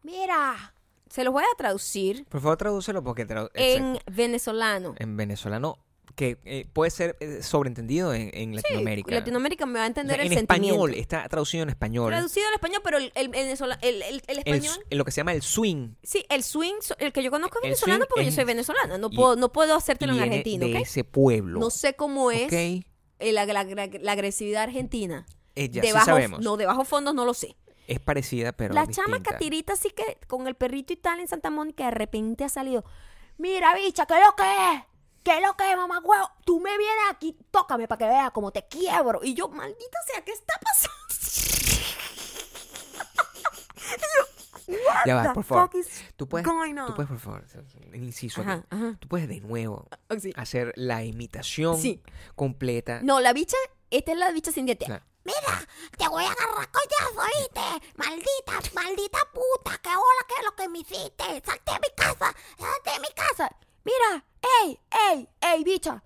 [0.03, 0.73] Mira,
[1.09, 4.11] se los voy a traducir Por favor, tradúcelo porque tradu- en exacto.
[4.11, 4.95] venezolano.
[4.97, 5.77] en venezolano
[6.15, 9.15] que eh, puede ser eh, sobreentendido en, en Latinoamérica.
[9.15, 12.11] Latinoamérica me va a O entender sea, el en español, está traducido en español.
[12.11, 13.47] Traducido al español, pero el, el, el,
[13.81, 14.77] el- el El español...
[14.87, 17.63] s- lo que se llama el swing Sí, el swing, el que yo conozco es
[17.63, 18.97] El venezolano porque yo soy venezolana.
[18.97, 21.59] No puedo, no puedo hacértelo en argentino, de ese pueblo.
[21.59, 22.53] No sé cómo es ¿ok?
[22.53, 25.25] eh, la, la- la- la agresividad argentina.
[25.55, 26.39] Eh, ya de sí bajo- sabemos.
[26.41, 27.55] No, de bajo fondos no lo sé.
[27.87, 29.31] Es parecida, pero la chama distinta.
[29.31, 32.85] catirita así que con el perrito y tal en Santa Mónica de repente ha salido.
[33.37, 34.83] Mira, bicha, ¿qué es lo que es?
[35.23, 36.29] ¿Qué es lo que es, mamá huevo?
[36.45, 39.21] Tú me vienes aquí, tócame para que veas cómo te quiebro.
[39.23, 40.93] Y yo, maldita sea, ¿qué está pasando?
[45.05, 45.69] Ya va, por favor.
[46.15, 47.43] Tú puedes, tú puedes, por favor,
[47.93, 48.49] un inciso aquí.
[48.51, 48.97] Ajá, ajá.
[48.99, 50.31] Tú puedes de nuevo Ah, sí.
[50.37, 52.01] hacer la imitación Sí.
[52.35, 53.01] completa.
[53.03, 53.57] No, la bicha,
[53.89, 54.87] esta es la bicha sin dientes.
[54.87, 55.03] Claro.
[55.25, 55.67] Mira,
[55.97, 57.87] te voy a agarrar coñazo, ¿oíste?
[57.97, 61.23] Maldita, maldita puta, qué hola, qué es lo que me hiciste.
[61.45, 63.55] Salte de mi casa, salte de mi casa.
[63.83, 64.25] Mira,
[64.63, 64.79] ey,
[65.11, 66.03] ey, ey, bicha.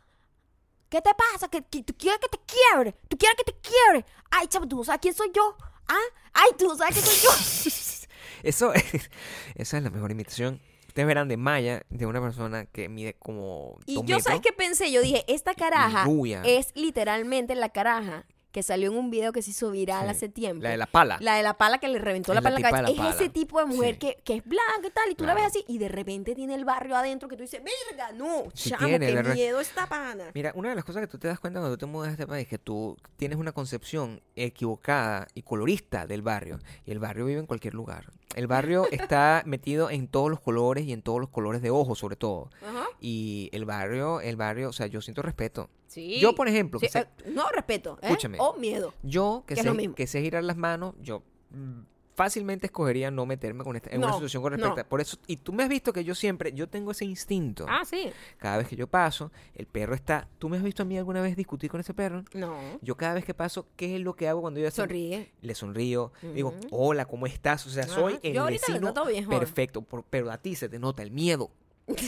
[0.89, 1.47] ¿Qué te pasa?
[1.49, 2.93] ¿Que, que- tú quieres que te quiebre?
[3.07, 4.05] ¿Tú quieres que te quiebre?
[4.31, 5.55] Ay, chavo, ¿tú no sabes quién soy yo?
[5.87, 5.95] ¿Ah?
[6.33, 7.29] Ay, ¿tú no sabes quién soy yo?
[8.43, 8.83] Eso es,
[9.55, 10.61] esa es la mejor imitación.
[10.87, 14.91] Ustedes verán de Maya, de una persona que mide como Y yo, ¿sabes qué pensé?
[14.91, 16.05] Yo dije, esta caraja
[16.43, 20.29] es literalmente la caraja que salió en un video que se hizo viral Sí, hace
[20.29, 20.63] tiempo.
[20.63, 21.17] La de la pala.
[21.21, 22.93] La de la pala que le reventó la la pala en la cabeza.
[23.01, 23.99] la Es ese tipo de mujer Sí.
[23.99, 26.55] que, que es blanca y tal, y tú la ves así, y de repente tiene
[26.55, 30.25] el barrio adentro que tú dices, verga, no, Sí chamo, tiene, qué miedo esta pana.
[30.33, 32.11] Mira, una de las cosas que tú te das cuenta cuando tú te mudas a
[32.11, 36.59] este país es que tú tienes una concepción equivocada y colorista del barrio.
[36.85, 38.05] Y el barrio vive en cualquier lugar.
[38.35, 41.97] El barrio está metido en todos los colores y en todos los colores de ojos,
[41.99, 42.49] sobre todo.
[42.61, 42.87] Ajá.
[42.99, 45.69] Y el barrio, el barrio, o sea, yo siento respeto.
[45.87, 46.19] Sí.
[46.19, 48.07] Yo, por ejemplo, Sí, sé- eh, no, respeto, ¿eh?
[48.07, 48.37] Escúchame.
[48.39, 48.93] O miedo.
[49.03, 49.95] yo que que es sé, lo mismo.
[49.95, 51.79] que sé girar las manos, yo mm,
[52.17, 54.57] fácilmente escogería no meterme con esta, en una No, situación con no.
[54.57, 54.81] respecto.
[54.81, 57.65] a- Por eso, y tú me has visto que yo siempre, yo tengo ese instinto.
[57.69, 58.09] Ah, sí.
[58.37, 60.27] Cada vez que yo paso, el perro está.
[60.39, 62.25] ¿Tú me has visto a mí alguna vez discutir con ese perro?
[62.33, 62.57] No.
[62.81, 65.31] Yo cada vez que paso, ¿qué es lo que hago cuando yo hace- Sonríe.
[65.41, 67.65] Le sonrío, digo, hola, ¿cómo estás?
[67.67, 68.19] O sea, soy Ajá.
[68.23, 69.37] el Yo ahorita le vecino noto viejón.
[69.39, 71.51] perfecto, por- pero a ti se te nota el miedo.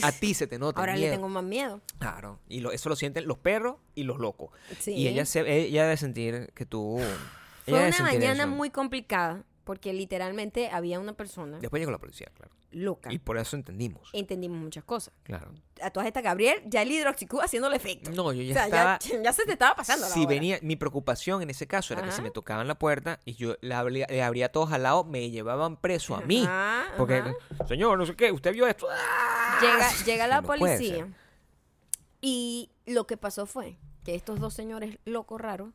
[0.02, 1.14] A ti se te nota Ahora el le miedo.
[1.16, 1.80] tengo más miedo.
[2.00, 4.50] Claro, y lo- eso lo sienten los perros y los locos.
[4.80, 4.92] Sí.
[4.92, 7.00] Y ella, se, ella debe sentir que tú...
[7.64, 8.52] Fue una mañana eso.
[8.52, 12.52] muy complicada porque literalmente había una persona Después llegó la policía, claro.
[12.72, 13.12] loca.
[13.12, 15.14] Y por eso entendimos, Entendimos muchas cosas.
[15.22, 15.52] claro.
[15.82, 18.10] A todas estas, Gabriel, ya el hidroxicú haciéndole efecto.
[18.10, 18.98] No, yo ya o sea, estaba...
[18.98, 22.02] ya, ya se te estaba pasando la Si venía, mi preocupación en ese caso era
[22.02, 24.82] que si me tocaban la puerta y yo le abría, le abría a todos al
[24.82, 26.42] lado, me llevaban preso a mí.
[26.42, 27.34] Ajá, Porque, ajá.
[27.66, 28.86] señor, no sé qué, usted vio esto.
[28.90, 29.58] ¡Ah!
[29.62, 31.08] Llega, llega la No policía
[32.20, 35.70] y lo que pasó fue que estos dos señores locos raros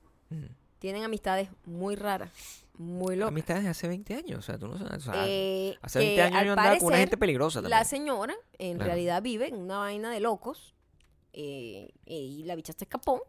[0.80, 2.30] tienen amistades muy raras,
[2.78, 3.30] muy locas.
[3.32, 5.08] Amistades de hace 20 años, o sea, tú no sabes.
[5.08, 7.78] o sea, Eh, hace que 20 años yo andaba con una gente peligrosa también.
[7.80, 8.88] La señora en Claro.
[8.92, 10.76] realidad vive en una vaina de locos
[11.34, 13.24] eh, y la bicha se escapó.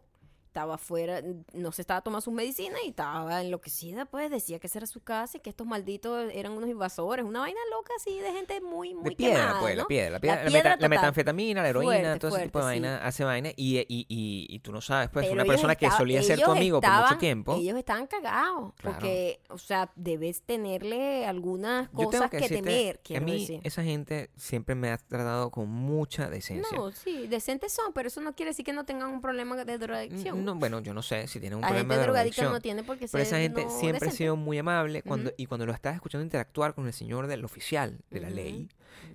[0.57, 1.21] Estaba afuera,
[1.53, 5.01] no se estaba tomando sus medicinas y estaba enloquecida, pues decía que esa era su
[5.01, 8.95] casa y que estos malditos eran unos invasores, una vaina loca así de gente muy,
[8.95, 10.89] muy de piedra, quemada, pues, la piedra, la piedra, la, piedra meta- la total.
[10.89, 12.67] metanfetamina, la heroína, Fuerte, todo ese tipo de sí.
[12.69, 15.91] vaina hace vaina y, y, y, y tú no sabes, pues, Pero una persona que
[15.91, 17.55] solía ser tu amigo por mucho estaban- tiempo.
[17.55, 18.73] Ellos estaban cagados.
[18.77, 18.97] Claro.
[18.97, 23.61] Porque, o sea, debes tenerle algunas cosas que, temer, que a mí decir.
[23.63, 26.75] esa gente siempre me ha tratado con mucha decencia.
[26.75, 29.77] No, sí, decentes son, pero eso no quiere decir que no tengan un problema de
[29.77, 30.46] drogadicción.
[30.53, 32.83] No, bueno, yo no sé si tiene un La problema gente de drogadicta no tiene
[32.83, 34.17] por qué ser Pero esa gente no siempre ha decente.
[34.17, 37.99] sido muy amable cuando, y cuando lo estás escuchando interactuar con el señor del oficial
[38.09, 38.69] de la ley,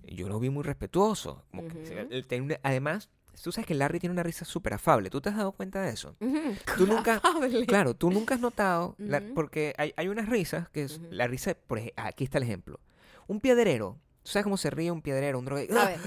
[0.07, 1.45] yo lo vi muy respetuoso.
[1.51, 3.09] como que él tiene una- además,
[3.43, 5.09] tú sabes que Larry tiene una risa súper afable.
[5.11, 6.15] ¿Tú te has dado cuenta de eso?
[6.77, 7.67] Tú nunca- Afable.
[7.67, 11.55] Claro, tú nunca has notado, la- porque hay, hay unas risas, que es la risa,
[11.55, 12.79] por ej- aquí está el ejemplo.
[13.27, 15.39] Un piedrero, ¿tú sabes cómo se ríe un piedrero?
[15.39, 15.79] Un drogadicto?
[15.79, 15.99] A ver.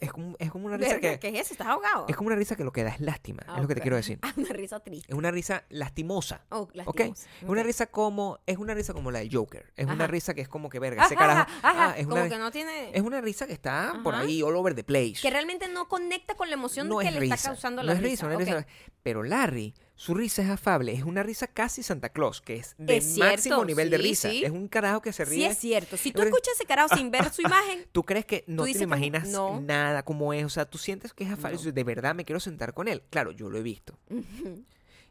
[0.00, 1.18] Es como, es como una risa Verga, que...
[1.18, 1.54] ¿Qué es eso?
[1.54, 2.06] ¿Estás ahogado?
[2.08, 3.80] Es como una risa que lo que da es lástima, Ah, es lo que te
[3.80, 4.18] quiero decir.
[4.28, 5.10] Ah, una risa triste.
[5.12, 6.42] Es una risa lastimosa.
[6.50, 7.28] Oh, lastimosa.
[7.40, 9.72] Es una risa como, es una risa como la del Joker.
[9.76, 11.50] Es una risa que es como que verga, ese Ajá, carajo.
[11.62, 12.90] ajá, ajá, ah, es, como una, que no tiene...
[12.92, 15.16] es una risa que está por ahí all over the place.
[15.22, 17.34] Que realmente no conecta con la emoción no que es le risa.
[17.34, 18.40] está causando no la es risa, una Ok.
[18.40, 18.66] risa.
[19.02, 22.98] Pero Larry, su risa es afable, es una risa casi Santa Claus, que es de
[22.98, 24.30] Es máximo cierto, nivel de sí, risa.
[24.30, 24.44] sí.
[24.44, 25.46] Es un carajo que se Sí ríe.
[25.48, 25.96] es cierto.
[25.96, 29.28] Si tú escuchas ese carajo sin ver su imagen, Tú crees que no te imaginas
[29.28, 29.60] no.
[29.60, 31.72] nada como es, o sea, tú sientes que es afable, No.
[31.72, 33.02] de verdad me quiero sentar con él.
[33.10, 33.98] Claro, yo lo he visto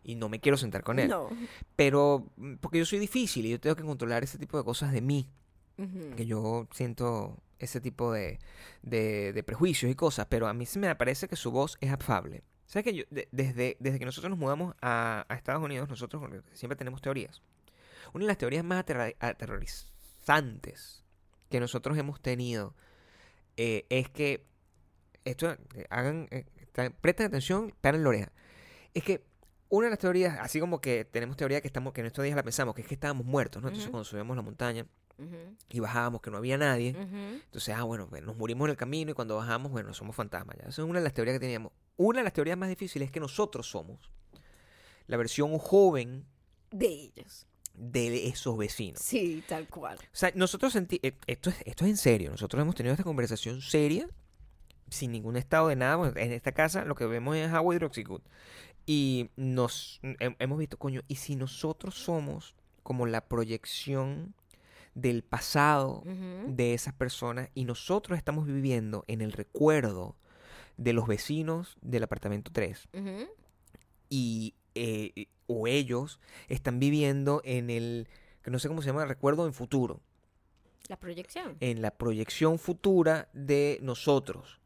[0.04, 1.10] y no me quiero sentar con él.
[1.10, 1.30] no.
[1.76, 4.92] Pero mm, porque yo soy difícil y yo tengo que controlar ese tipo de cosas
[4.94, 5.30] de mí.
[6.16, 8.40] Que yo siento ese tipo de,
[8.82, 11.92] de, de prejuicios y cosas, pero a mí se me parece que su voz es
[11.92, 12.44] afable.
[12.68, 16.22] ¿Sabes que yo, de- desde, desde que nosotros nos mudamos a, a Estados Unidos, nosotros
[16.54, 17.42] siempre tenemos teorías.
[18.14, 21.04] Una de las teorías más aterra- aterrorizantes
[21.50, 22.74] que nosotros hemos tenido
[23.56, 24.46] eh, es que,
[25.26, 26.46] esto, eh, hagan, eh,
[27.02, 28.32] presten atención, paren la oreja.
[28.94, 29.24] Es que
[29.70, 32.36] una de las teorías, así como que tenemos teoría que estamos, que en estos días
[32.36, 33.68] la pensamos, que es que estábamos muertos, ¿no?
[33.70, 34.86] Entonces cuando subimos la montaña,
[35.70, 36.90] Y bajábamos que no había nadie.
[36.90, 40.58] Entonces, ah, bueno, pues, nos murimos en el camino y cuando bajamos, bueno, somos fantasmas.
[40.58, 40.64] Ya.
[40.70, 41.72] Esa es una de las teorías que teníamos.
[41.98, 44.12] Una de las teorías más difíciles es que nosotros somos
[45.08, 46.26] la versión joven
[46.70, 47.48] De ellos.
[47.74, 49.02] de esos vecinos.
[49.02, 49.98] Sí, tal cual.
[49.98, 52.30] O sea, nosotros senti eh, esto, es, esto es en serio.
[52.32, 54.08] Nosotros hemos tenido esta conversación seria,
[54.90, 56.12] sin ningún estado de nada.
[56.16, 58.22] En esta casa lo que vemos es agua hidroxicud.
[58.86, 64.34] Y nos hem- hemos visto, coño, ¿y si nosotros somos como la proyección
[64.98, 66.04] del pasado
[66.48, 70.16] de esas personas y nosotros estamos viviendo en el recuerdo
[70.78, 73.28] de los vecinos del apartamento 3 Ujú.
[74.10, 76.20] y eh, o ellos
[76.50, 78.08] están viviendo en el
[78.42, 80.00] que no sé cómo se llama recuerdo en futuro
[80.88, 81.58] La proyección.
[81.60, 84.60] en la proyección futura de nosotros.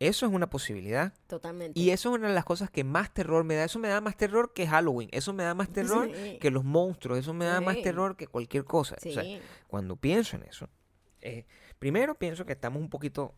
[0.00, 1.78] Eso es una posibilidad Totalmente.
[1.78, 4.00] y eso es una de las cosas que más terror me da eso me da
[4.00, 6.38] más terror que Halloween eso me da más terror Sí.
[6.40, 9.24] que los monstruos eso me da más terror que cualquier cosa O sea,
[9.66, 10.68] cuando pienso en eso,
[11.20, 11.46] eh,
[11.78, 13.34] primero pienso que estamos un poquito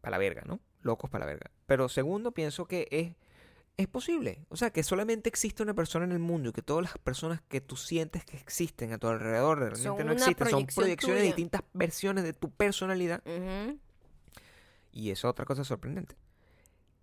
[0.00, 0.60] para la verga, ¿no?
[0.82, 1.50] Locos para la verga.
[1.66, 3.14] Pero segundo, pienso que es,
[3.76, 4.46] es posible.
[4.48, 7.40] O sea, que solamente existe una persona en el mundo y que todas las personas
[7.48, 10.48] que tú sientes que existen a tu alrededor realmente Son no existen.
[10.48, 13.22] Son proyecciones de distintas versiones de tu personalidad.
[14.98, 16.16] Y eso es otra cosa sorprendente.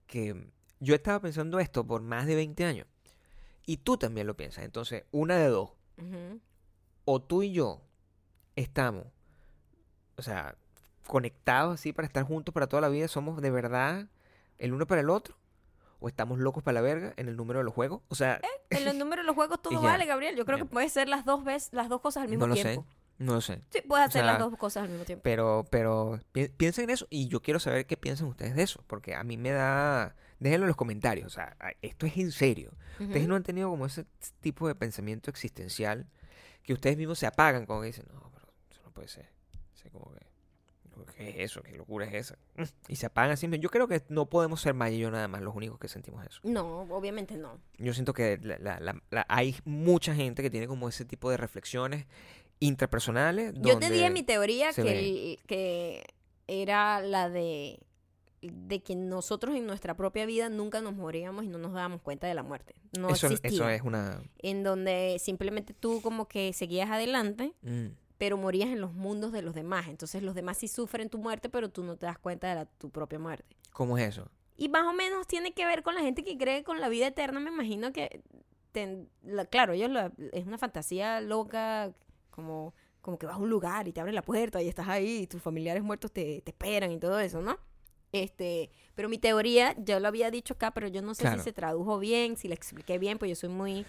[0.06, 0.50] Que
[0.82, 2.88] yo estaba pensando esto por más de 20 años.
[3.66, 4.66] Y tú también lo piensas.
[4.66, 5.72] Entonces, una de dos.
[7.06, 7.82] O tú y yo
[8.58, 9.06] estamos,
[10.18, 10.58] o sea,
[11.08, 14.10] conectados así para estar juntos para toda la vida, somos de verdad
[14.58, 15.38] el uno para el otro,
[16.00, 18.84] o estamos locos para la verga en el número de los juegos, o sea, En
[18.84, 20.36] los números de los juegos todo vale, Gabriel.
[20.36, 22.56] Yo creo que puede ser las dos veces, las dos cosas al mismo no lo
[22.56, 22.86] sé, tiempo.
[23.18, 25.24] No sé, Sí, puedes hacer sea, las dos cosas al mismo tiempo.
[25.24, 28.84] pero, pero pi- piensen en eso y yo quiero saber qué piensan ustedes de eso,
[28.88, 32.74] porque a mí me da, déjenlo en los comentarios, o sea, esto es en serio,
[33.00, 34.06] ustedes no han tenido como ese
[34.42, 36.08] tipo de pensamiento existencial
[36.64, 39.30] que ustedes mismos se apagan cuando dicen, no, pero eso no puede ser.
[39.76, 40.26] Así como que,
[41.16, 41.62] ¿qué es eso?
[41.62, 42.38] ¿Qué locura es esa?
[42.88, 43.48] Y se apagan así.
[43.60, 46.26] Yo creo que no podemos ser Maya y yo nada más los únicos que sentimos
[46.26, 46.40] eso.
[46.44, 47.60] No, obviamente no.
[47.78, 51.30] Yo siento que la- la- la- la- hay mucha gente que tiene como ese tipo
[51.30, 52.08] de reflexiones
[52.60, 53.54] intrapersonales.
[53.56, 56.04] Yo te dije mi teoría que, el- que
[56.48, 57.80] era la de,
[58.42, 62.28] de que nosotros en nuestra propia vida nunca nos moríamos y no nos dábamos cuenta
[62.28, 62.76] de la muerte.
[62.98, 63.50] No eso, existía.
[63.52, 64.22] eso es una...
[64.40, 67.88] En donde simplemente tú como que seguías adelante, mm,
[68.18, 69.88] pero morías en los mundos de los demás.
[69.88, 72.66] Entonces los demás sí sufren tu muerte, pero tú no te das cuenta de la-
[72.66, 73.56] tu propia muerte.
[73.74, 74.30] ¿Cómo es eso?
[74.58, 77.08] Y más o menos tiene que ver con la gente que cree con la vida
[77.08, 77.42] eterna.
[77.42, 78.22] Me imagino que,
[78.72, 81.94] ten- la- claro, ellos lo- es una fantasía loca,
[82.36, 85.22] como, como que vas a un lugar y te abren la puerta y estás ahí
[85.24, 87.58] y tus familiares muertos te, te esperan y todo eso, ¿no?
[88.12, 91.38] Este, pero mi teoría, yo lo había dicho acá, pero yo no sé Claro.
[91.40, 93.86] si se tradujo bien, si la expliqué bien, pues yo soy muy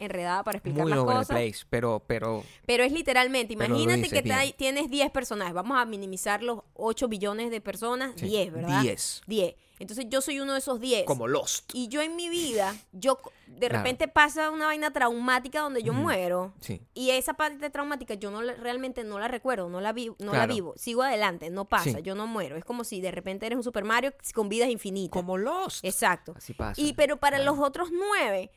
[0.00, 1.28] enredada para explicar Muy las cosas.
[1.28, 4.22] Place, pero, pero, pero es literalmente, imagínate que
[4.56, 8.82] tienes 10 personajes, vamos a minimizar los 8 billones de personas, 10, ¿verdad?
[8.82, 9.22] 10.
[9.26, 9.54] 10.
[9.80, 11.04] Entonces yo soy uno de esos 10.
[11.04, 11.70] Como Lost.
[11.74, 16.52] Y yo en mi vida, yo de repente pasa una vaina traumática donde yo muero.
[16.60, 16.82] Sí.
[16.92, 20.46] Y esa parte traumática yo no realmente no la recuerdo, no la, vi, no la
[20.46, 20.74] vivo.
[20.76, 22.56] Sigo adelante, no pasa, yo no muero.
[22.56, 25.18] Es como si de repente eres un Super Mario con vidas infinitas.
[25.18, 25.82] Como Lost.
[25.82, 26.34] Exacto.
[26.36, 26.78] Así pasa.
[26.78, 28.50] Y pero para los otros 9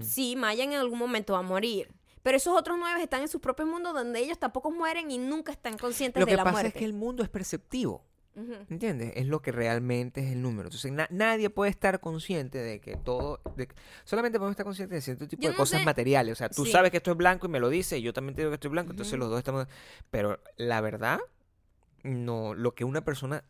[0.00, 1.88] Sí, Maya en algún momento va a morir.
[2.22, 5.50] Pero esos otros nueve están en sus propios mundos donde ellos tampoco mueren y nunca
[5.50, 6.50] están conscientes de la muerte.
[6.50, 8.04] Lo que pasa es que el mundo es perceptivo.
[8.70, 9.12] ¿Entiendes?
[9.16, 10.68] Es lo que realmente es el número.
[10.68, 13.40] Entonces, nadie puede estar consciente de que todo.
[14.04, 16.32] Solamente podemos estar conscientes de cierto tipo de cosas materiales.
[16.32, 18.34] O sea, tú sabes que esto es blanco y me lo dices, y yo también
[18.34, 19.66] te digo que estoy blanco, entonces los dos estamos.
[20.10, 21.18] Pero la verdad,
[22.04, 22.54] no.
[22.54, 23.44] Lo que una persona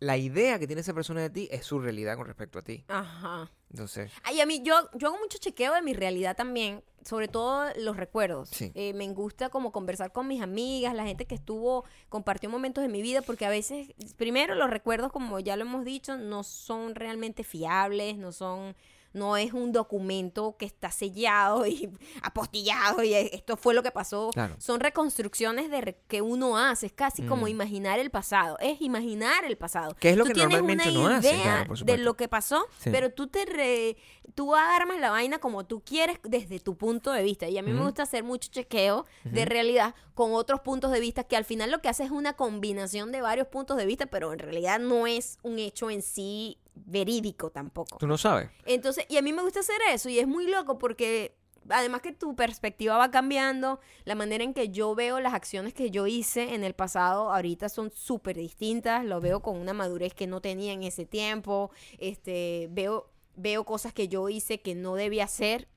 [0.00, 2.84] la idea que tiene esa persona de ti es su realidad con respecto a ti.
[2.88, 3.50] Ajá.
[3.70, 7.70] Entonces, Ay, a mí, yo, yo hago mucho chequeo de mi realidad también, sobre todo
[7.76, 8.48] los recuerdos.
[8.48, 8.72] Sí.
[8.74, 12.88] Eh, me gusta como conversar con mis amigas, la gente que estuvo, compartió momentos de
[12.88, 16.94] mi vida, porque a veces, primero los recuerdos, como ya lo hemos dicho, no son
[16.94, 18.74] realmente fiables, no son,
[19.12, 21.90] no es un documento que está sellado y
[22.22, 24.30] apostillado y esto fue lo que pasó.
[24.32, 24.54] Claro.
[24.58, 27.48] Son reconstrucciones de re- que uno hace, es casi como Mm.
[27.48, 29.96] imaginar el pasado, es imaginar el pasado.
[29.98, 31.32] ¿Qué es lo Tú que tienes normalmente una hace?
[31.34, 32.90] idea Claro, de lo que pasó, Sí.
[32.90, 33.96] pero tú te re-
[34.34, 37.48] tú armas la vaina como tú quieres desde tu punto de vista.
[37.48, 41.24] Y a mí me gusta hacer mucho chequeo de realidad con otros puntos de vista
[41.24, 44.32] que al final lo que hace es una combinación de varios puntos de vista, pero
[44.32, 47.98] en realidad no es un hecho en sí verídico tampoco.
[47.98, 48.50] tú no sabes.
[48.66, 51.36] Entonces, y a mí me gusta hacer eso y es muy loco porque
[51.68, 55.90] además que tu perspectiva va cambiando, la manera en que yo veo las acciones que
[55.90, 60.26] yo hice en el pasado ahorita son súper distintas, lo veo con una madurez que
[60.26, 65.24] no tenía en ese tiempo, este, veo, veo cosas que yo hice que no debía
[65.24, 65.68] hacer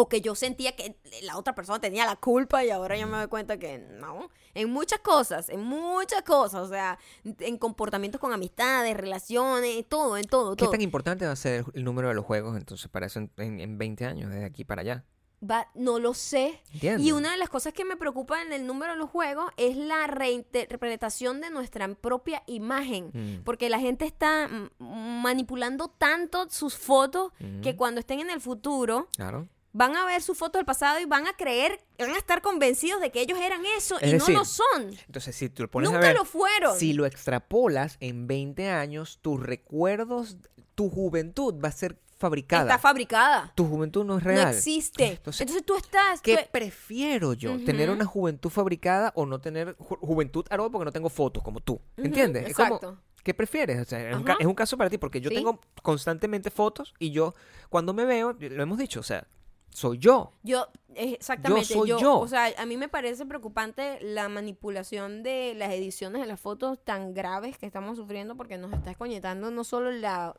[0.00, 3.18] o que yo sentía que la otra persona tenía la culpa y ahora yo me
[3.18, 8.32] doy cuenta que no, en muchas cosas, en muchas cosas, o sea, en comportamientos con
[8.32, 10.70] amistades, relaciones, todo, en todo, ¿Qué todo.
[10.72, 13.60] tan importante va a ser el, número de los juegos entonces para eso en, en-
[13.60, 15.04] en 20 años, desde aquí para allá?
[15.42, 16.60] Va- no lo sé.
[16.74, 17.06] ¿Entiendes?
[17.06, 19.74] Y una de las cosas que me preocupa en el número de los juegos es
[19.74, 23.10] la reinterpretación de nuestra propia imagen.
[23.12, 23.42] Mm.
[23.44, 27.32] Porque la gente está mm, manipulando tanto sus fotos
[27.62, 27.76] que Ujú.
[27.78, 29.48] cuando estén en el futuro Claro.
[29.72, 33.00] Van a ver sus fotos del pasado y van a creer, van a estar convencidos
[33.00, 34.90] de que ellos eran eso Es y decir, no lo son.
[35.06, 36.76] Entonces, si tú lo pones a Nunca ver, lo fueron.
[36.76, 40.36] si lo extrapolas en 20 años, tus recuerdos,
[40.74, 42.64] tu juventud va a ser fabricada.
[42.64, 43.50] Está fabricada.
[43.54, 44.54] tu juventud no es No real.
[44.54, 45.06] existe.
[45.06, 46.20] Entonces, Entonces, tú estás...
[46.20, 47.56] ¿Qué tú- prefiero yo?
[47.64, 51.60] ¿Tener una juventud fabricada o no tener ju- juventud arroba porque no tengo fotos como
[51.60, 51.80] tú?
[51.96, 52.48] ¿Entiendes?
[52.48, 52.98] Es como, exacto.
[53.22, 53.80] ¿Qué prefieres?
[53.80, 55.36] O sea, es, un es un caso para ti porque yo Sí.
[55.36, 57.34] tengo constantemente fotos y yo,
[57.70, 59.26] cuando me veo, lo hemos dicho, o sea,
[59.70, 60.32] soy yo.
[60.42, 61.66] Yo, eh, exactamente.
[61.66, 62.18] soy yo.
[62.18, 66.78] O sea, a mí me parece preocupante la manipulación de las ediciones de las fotos
[66.84, 70.34] tan graves que estamos sufriendo porque nos está escoñetando no solo la,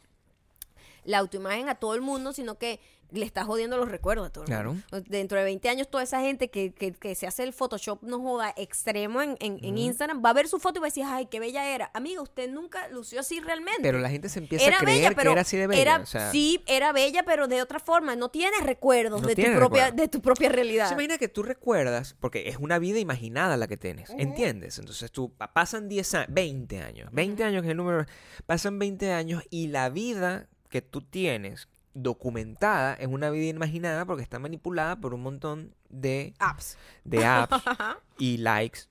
[1.03, 2.79] la autoimagen a todo el mundo, sino que
[3.13, 4.71] le está jodiendo los recuerdos a todo el Claro.
[4.71, 4.85] mundo.
[5.09, 8.21] Dentro de 20 años, toda esa gente que, que, que se hace el Photoshop, no
[8.21, 9.77] joda, extremo en, en.
[9.77, 11.91] Instagram, va a ver su foto y va a decir, ay, qué bella era.
[11.93, 15.09] Amiga, usted nunca lució así realmente Pero la gente se empieza era a creer bella,
[15.09, 15.81] que pero era así de bella.
[15.81, 18.15] era- o sea, sí, era bella, pero de otra forma.
[18.15, 19.95] No tienes recuerdos No de, tu propia, recuerdos.
[19.97, 20.87] de tu propia realidad.
[20.87, 24.09] Se imagina que tú recuerdas, porque es una vida imaginada la que tienes.
[24.11, 24.79] ¿entiendes?
[24.79, 28.05] Entonces tú pa- pasan 10 años, 20 años, 20 años que es el número,
[28.45, 34.23] pasan 20 años y la vida que tú tienes documentada es una vida imaginada porque
[34.23, 36.77] está manipulada por un montón de, Apps.
[37.03, 37.61] de apps
[38.17, 38.81] y likes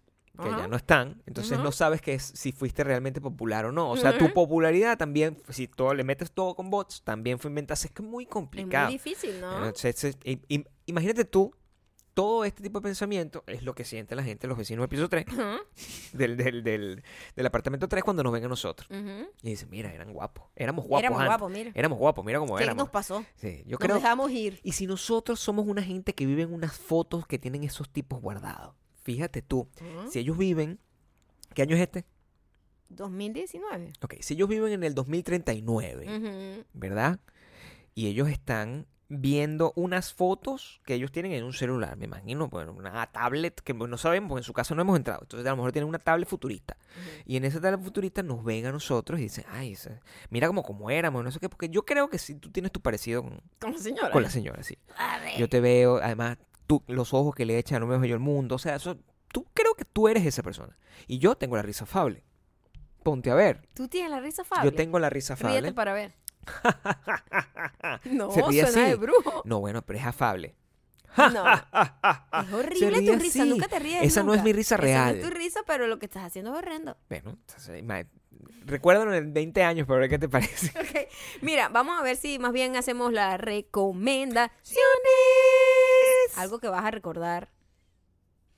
[0.43, 3.91] que ya no están, entonces no sabes que es, si fuiste realmente popular o no.
[3.91, 7.75] O sea, tu popularidad también, si todo le metes todo con bots, también fue inventada.
[7.75, 8.87] Es que es muy Es complicado.
[8.87, 9.67] muy difícil, ¿no?
[9.67, 10.17] Entonces,
[10.87, 11.55] imagínate tú,
[12.21, 15.09] todo este tipo de pensamiento es lo que siente la gente, los vecinos del piso
[15.09, 15.59] 3, Ajá.
[16.13, 17.03] del, del, del,
[17.35, 18.89] del apartamento 3 cuando nos ven a nosotros.
[19.43, 20.45] Y dicen, mira, eran guapos.
[20.55, 21.31] Éramos guapos Éramos antes.
[21.31, 21.71] guapos, mira.
[21.75, 22.83] Éramos guapos, mira cómo ¿Qué éramos.
[22.85, 23.25] nos pasó?
[23.37, 23.97] Sí, yo Nos creo...
[23.97, 24.61] dejamos ir.
[24.63, 28.21] Y si nosotros somos una gente que vive en unas fotos que tienen esos tipos
[28.21, 29.69] guardados, fíjate tú,
[30.11, 30.79] si ellos viven...
[31.55, 32.05] ¿Qué año es este?
[32.91, 33.93] 2019.
[34.03, 36.65] Ok, si ellos viven en el 2039, Ujú.
[36.75, 37.19] ¿verdad?
[37.95, 42.73] Y ellos están viendo unas fotos que ellos tienen en un celular, me imagino, bueno,
[42.73, 45.23] una tablet que no sabemos, porque en su casa no hemos entrado.
[45.23, 46.77] Entonces a lo mejor tienen una tablet futurista.
[47.27, 49.77] Y en esa tablet futurista nos ven a nosotros y dicen, ay,
[50.31, 52.81] mira como cómo éramos, no sé qué, porque yo creo que si tú tienes tu
[52.81, 54.11] parecido con, Con la señora.
[54.13, 54.79] con la señora, sí.
[54.97, 55.37] A ver.
[55.37, 56.39] Yo te veo, además,
[56.69, 58.97] tú, los ojos que le echan, no me veo yo el mundo, o sea, eso,
[59.33, 60.79] tú creo que tú eres esa persona.
[61.09, 62.23] Y yo tengo la risa afable.
[63.03, 63.67] Ponte a ver.
[63.75, 64.71] Tú tienes la risa afable.
[64.71, 65.61] Yo tengo la risa afable.
[65.61, 66.15] Ríete para ver.
[68.05, 69.01] No, Se ríe suena de así.
[69.01, 69.43] brujo.
[69.45, 70.55] No, bueno, pero es afable.
[71.17, 71.45] No.
[72.47, 73.51] Es horrible tu risa, así.
[73.51, 74.03] nunca te ríes.
[74.03, 75.19] Esa no es mi risa Esa real.
[75.19, 76.97] no es tu risa, pero lo que estás haciendo es horrendo.
[77.09, 77.85] Bueno, entonces,
[78.65, 80.73] recuérdalo en 20 años para ver qué te parece.
[81.43, 84.81] Mira, vamos a ver si más bien hacemos las recomendaciones.
[86.37, 87.51] Algo que vas a recordar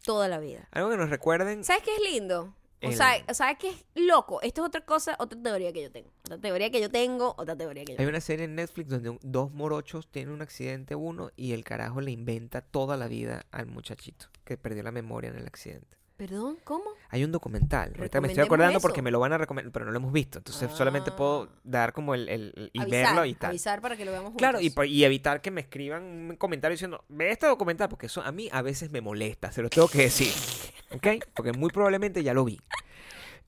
[0.04, 0.68] toda la vida.
[0.72, 1.64] Algo que nos recuerden.
[1.64, 2.54] ¿Sabes qué es lindo?
[2.84, 4.40] O El- sea, ¿sabes qué es loco?
[4.42, 6.10] Esto es otra cosa, otra teoría que yo tengo.
[6.24, 8.10] Otra teoría que yo tengo, otra teoría que yo Hay tengo.
[8.10, 12.00] una serie en Netflix donde un- dos morochos tienen un accidente uno y el carajo
[12.00, 15.96] le inventa toda la vida al muchachito que perdió la memoria en el accidente.
[16.22, 16.56] ¿Perdón?
[16.62, 16.84] ¿Cómo?
[17.08, 17.92] Hay un documental.
[17.98, 18.80] Ahorita me estoy acordando eso.
[18.86, 20.38] porque me lo van a recomendar, pero no lo hemos visto.
[20.38, 21.58] Entonces solamente puedo Ah.
[21.64, 23.50] dar como el, el- el- y avisar, verlo y tal.
[23.50, 24.38] avisar para que lo veamos juntos.
[24.38, 28.22] Claro, y, y evitar que me escriban un comentario diciendo, ve este documental, porque eso
[28.22, 30.28] a mí a veces me molesta, se lo tengo que decir.
[30.94, 31.24] ¿Ok?
[31.34, 32.60] Porque muy probablemente ya lo vi.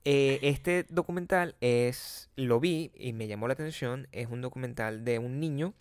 [0.04, 5.20] Eh, este documental es, lo vi y me llamó la atención, es un documental de
[5.20, 5.74] un niño,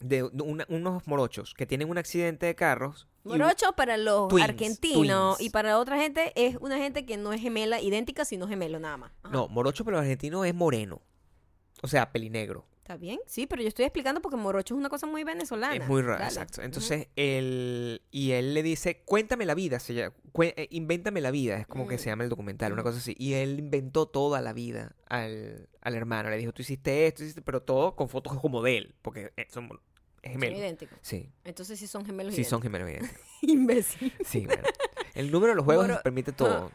[0.00, 3.08] de una- unos morochos que tienen un accidente de carros.
[3.24, 5.48] Morocho para los Twins, argentinos twins.
[5.48, 8.96] y para otra gente es una gente que no es gemela idéntica, sino gemelo nada
[8.98, 9.12] más.
[9.22, 9.32] Ajá.
[9.32, 11.00] No, morocho para los argentinos es moreno.
[11.82, 12.66] O sea, pelinegro.
[12.78, 13.18] ¿Está bien?
[13.26, 15.74] Sí, pero yo estoy explicando porque morocho es una cosa muy venezolana.
[15.74, 16.60] Es muy raro, exacto.
[16.60, 21.56] Entonces, él, y él le dice, cuéntame la vida, se llama, eh, invéntame la vida,
[21.56, 22.12] es como que se Mm.
[22.12, 23.14] llama el documental, una cosa así.
[23.18, 27.40] Y él inventó toda la vida al, al hermano, le dijo, tú hiciste esto, hiciste,
[27.40, 29.70] pero todo con fotos como de él, porque eh, son
[30.24, 30.98] Es Son idénticos.
[31.02, 32.80] Sí, Entonces sí son gemelos sí son idénticos.
[32.88, 33.28] gemelos idénticos.
[33.42, 34.12] Imbécil.
[34.24, 34.62] Sí, bueno.
[35.14, 36.70] El número de los juegos Moro- permite todo.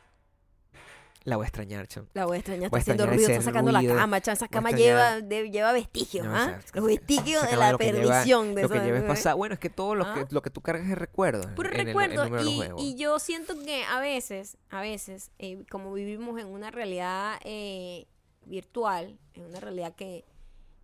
[1.25, 2.07] La voy a extrañar, chon.
[2.13, 3.93] La voy a extrañar, está haciendo ruido, está sacando ruido.
[3.93, 6.57] la cama, chan, esa cama lleva, de- lleva vestigios, No, ¿ah?
[6.57, 9.35] o sea, Los vestigios de la lo que lleva- perdición de Lo.
[9.35, 10.27] Bueno, es que todo lo que, Ah.
[10.31, 11.53] lo que tú cargas es recuerdo.
[11.55, 15.91] Puro en el- el recuerdo y yo siento que a veces, a veces, eh, como
[15.93, 18.07] vivimos en una realidad eh,
[18.45, 20.23] virtual, en una realidad que,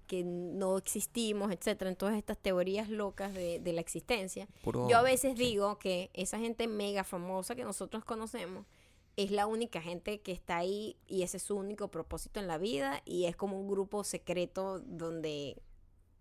[0.05, 4.97] que no existimos, etcétera, en todas estas teorías locas de, de la existencia, Puro- yo
[4.97, 8.65] a veces digo que esa gente mega famosa que nosotros conocemos
[9.17, 12.57] es la única gente que está ahí y ese es su único propósito en la
[12.57, 15.61] vida y es como un grupo secreto donde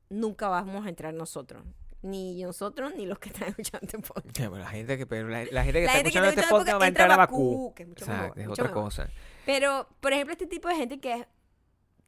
[0.09, 1.65] nunca vamos a entrar nosotros.
[2.03, 4.53] Ni nosotros ni los que están escuchando este podcast.
[4.53, 6.41] La gente que, pero la, la gente que La está gente que escuchando está este
[6.43, 7.73] escuchando podcast va a entra entrar a Bakú.
[7.75, 8.85] Que es mucho Exacto, mejor, es mucho otra mejor.
[8.85, 9.11] cosa.
[9.47, 11.27] Pero, por ejemplo, este tipo de gente que,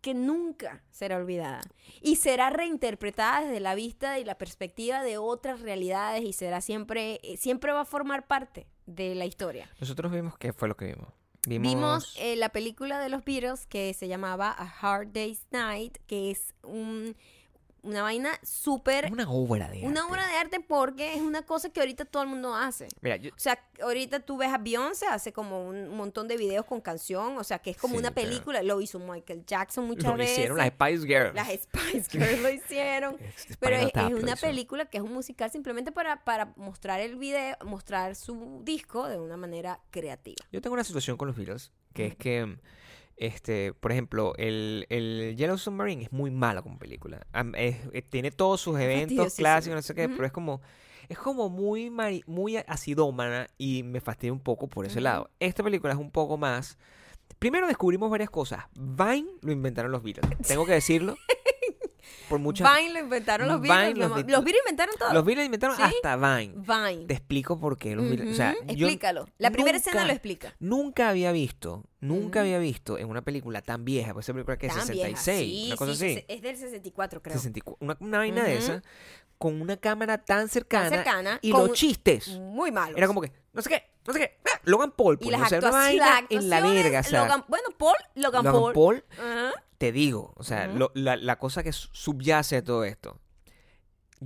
[0.07, 1.62] que nunca será olvidada
[2.00, 7.18] y será reinterpretada desde la vista y la perspectiva de otras realidades y será siempre,
[7.24, 9.68] eh, siempre va a formar parte de la historia.
[9.80, 11.09] Nosotros vimos, ¿qué fue lo que vimos?
[11.48, 15.98] Vimos, Vimos eh, la película de los Beatles que se llamaba A Hard Day's Night,
[16.07, 17.16] que es un,
[17.83, 19.11] una vaina súper...
[19.12, 20.12] una obra de Una arte.
[20.12, 22.89] obra de arte porque es una cosa que ahorita todo el mundo hace.
[23.01, 26.64] Mira, yo, O sea, ahorita tú ves a Beyoncé, hace como un montón de videos
[26.66, 28.29] con canción, o sea, que es como Sí, una claro.
[28.29, 30.33] película, lo hizo Michael Jackson muchas lo veces.
[30.39, 31.35] hicieron las Spice Girls.
[31.35, 33.16] Las Spice Girls lo hicieron.
[33.39, 33.77] Spinal Pero
[34.16, 38.62] es, una película que es un musical simplemente para, para mostrar el video, mostrar su
[38.64, 40.37] disco de una manera creativa.
[40.51, 42.59] Yo tengo una situación con los Beatles, que es que,
[43.17, 47.27] este, por ejemplo, el, el Yellow Submarine es muy mala como película.
[47.55, 50.61] Es- eh, tiene todos sus eventos clásicos, no sé qué, pero es como,
[51.09, 55.31] es como muy, mari- muy acidómana y me fastidia un poco por ese lado.
[55.41, 56.79] Esta película es un poco más...
[57.39, 58.64] Primero descubrimos varias cosas.
[58.75, 60.31] Vine lo inventaron los Beatles.
[60.47, 61.17] Tengo que decirlo.
[62.29, 62.69] Por muchas...
[62.77, 63.99] Vine lo inventaron los Beatles.
[63.99, 65.12] los Beatles inventaron todo.
[65.12, 65.83] Los Beatles inventaron ¿Sí?
[65.83, 66.55] hasta Vine.
[66.57, 67.07] Vine.
[67.07, 68.33] Te explico por qué los Beatles...
[68.33, 69.27] O sea, Explícalo.
[69.39, 70.55] La primera escena lo explica.
[70.59, 74.66] Nunca había visto, nunca había visto en una película tan vieja, pues esa película que
[74.66, 75.16] es Tan vieja.
[75.16, 77.34] 66, Sí, una cosa sí, así, Es del 64, creo.
[77.36, 78.82] 64, una, una vaina de esa,
[79.38, 82.96] con una cámara tan cercana, Tan cercana, y los chistes, Muy malo.
[82.96, 84.61] era como que, no sé qué, no sé qué, ¡ah!
[84.64, 87.24] Logan Paul, y pues, las o sea, una vaina las en la verga, o sea,
[87.26, 88.72] Logan- bueno, Paul, Logan, Logan Paul.
[88.72, 89.52] Paul, Ajá.
[89.78, 93.20] te digo, o sea, lo- la, la cosa que su- subyace a todo esto,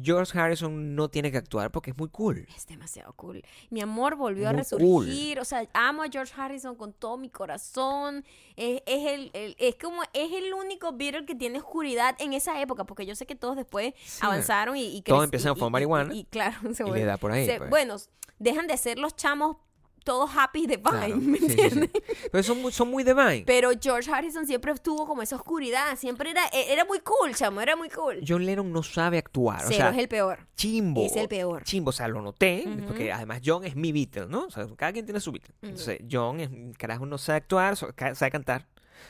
[0.01, 2.47] George Harrison no tiene que actuar porque es muy cool.
[2.57, 3.43] Es demasiado cool.
[3.71, 5.41] Mi amor volvió a resurgir.
[5.41, 8.25] O sea, amo a George Harrison con todo mi corazón.
[8.57, 12.61] Es, es el, el- es como, es el único Beatle que tiene oscuridad en esa
[12.61, 12.85] época.
[12.85, 16.15] Porque yo sé que todos después Sí, avanzaron y, y Todos empiezan a fumar marihuana
[16.15, 17.71] Y, y claro, se y le vuelven- da por ahí, se- pues.
[17.71, 17.97] Bueno,
[18.39, 19.57] dejan de ser los chamos
[20.05, 21.61] todos happy de Vine, Claro, ¿me sí, sí, sí.
[21.61, 21.91] entiendes?
[22.33, 23.45] Pero son muy, son muy de Vine.
[23.47, 25.97] Pero George Harrison siempre tuvo como esa oscuridad.
[25.97, 27.61] Siempre era, e, era muy cool, chamo.
[27.61, 28.21] Era muy cool.
[28.27, 30.47] John Lennon no sabe actuar, o Cero sea, es el peor.
[30.57, 31.05] chimbo.
[31.05, 31.63] Es el peor.
[31.65, 32.87] Chimbo, o sea, lo noté, Ujú.
[32.87, 34.45] porque además John es mi Beatle, ¿no?
[34.47, 35.55] O sea, cada quien tiene su Beatle.
[35.63, 38.67] Entonces, John, es, carajo, no sabe actuar, sabe cantar,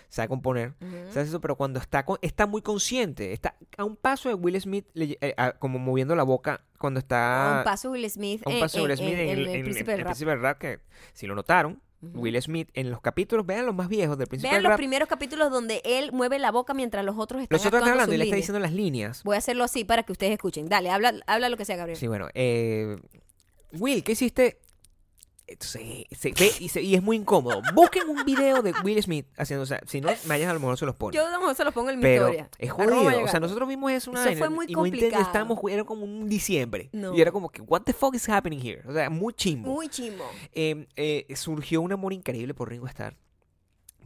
[0.08, 1.12] sabe componer, Ujú.
[1.12, 4.60] sabe eso, pero cuando está con- está muy consciente, está a un paso de Will
[4.60, 7.54] Smith, le- eh, a- como moviendo la boca cuando A está...
[7.58, 8.42] un paso Will Smith.
[8.46, 10.42] a un paso Will Smith en- en, en en- El Príncipe del El Rap.
[10.42, 10.80] Rap, que
[11.12, 11.80] si lo notaron.
[12.02, 15.06] Will Smith en los capítulos, vean los más viejos del principio Vean los rap, primeros
[15.06, 18.16] capítulos donde él mueve la boca mientras los otros están los otros están hablando y
[18.16, 19.22] le está diciendo las líneas.
[19.22, 20.66] Voy a hacerlo así para que ustedes escuchen.
[20.70, 21.98] Dale, habla, habla lo que sea, Gabriel.
[21.98, 22.96] Sí, bueno, eh,
[23.72, 24.60] Will, ¿qué hiciste?
[25.58, 27.60] Se, se ve y, se- y es muy incómodo.
[27.74, 30.78] Busquen un video de Will Smith haciendo, o sea, si no, Mayas a lo mejor
[30.78, 31.16] se los pone.
[31.16, 32.48] Yo a lo mejor se los pongo en mi Pero historia.
[32.58, 33.24] es jodido.
[33.24, 35.22] O sea, nosotros vimos eso una Eso vaina fue muy y complicado.
[35.22, 36.88] estábamos, era como un diciembre.
[36.92, 37.14] No.
[37.14, 38.82] Y era como que, what the fuck is happening here?
[38.88, 39.70] O sea, muy chimbo.
[39.70, 40.24] Muy chimo.
[40.52, 43.16] Eh, eh, surgió un amor increíble por Ringo Starr.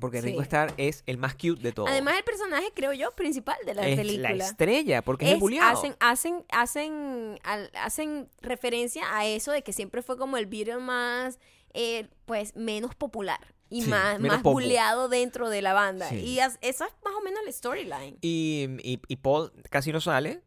[0.01, 0.27] Porque Sí.
[0.29, 1.89] Ringo Starr es el más cute de todos.
[1.89, 4.33] Además, el personaje, creo yo, principal de la es película.
[4.35, 5.71] la estrella, porque es, Es- buleado.
[5.79, 10.79] hacen, hacen, hacen, al- hacen referencia a eso de que siempre fue como el Beatle
[10.79, 11.39] más,
[11.73, 13.41] eh, pues, menos popular
[13.71, 16.09] y Sí, más, más buleado dentro de la banda.
[16.09, 16.17] Sí.
[16.17, 18.19] Y as- esa es más o menos la storyline.
[18.21, 20.43] Y, y- y Paul casi no sale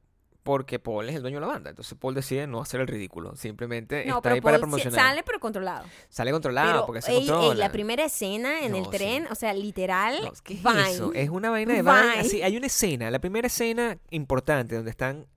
[0.47, 1.69] porque Paul es el dueño de la banda.
[1.71, 3.35] Entonces Paul decide no hacer el ridículo.
[3.35, 4.99] Simplemente No, está ahí para Paul sí- promocionar.
[5.09, 5.85] sale, pero controlado.
[6.07, 7.55] Sale controlado pero porque se ey, ey, controla.
[7.55, 8.91] la primera escena en No, el sí.
[8.91, 10.89] tren, o sea, literal, No, ¿qué es Vine.
[10.91, 11.11] eso?
[11.13, 12.01] Es una vaina de Vine.
[12.01, 12.19] Vine.
[12.21, 15.27] Así, hay una escena, la primera escena importante donde están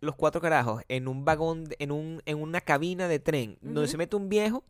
[0.00, 3.96] los cuatro carajos en un vagón, en, un, en una cabina de tren, donde se
[3.96, 4.62] mete un viejo.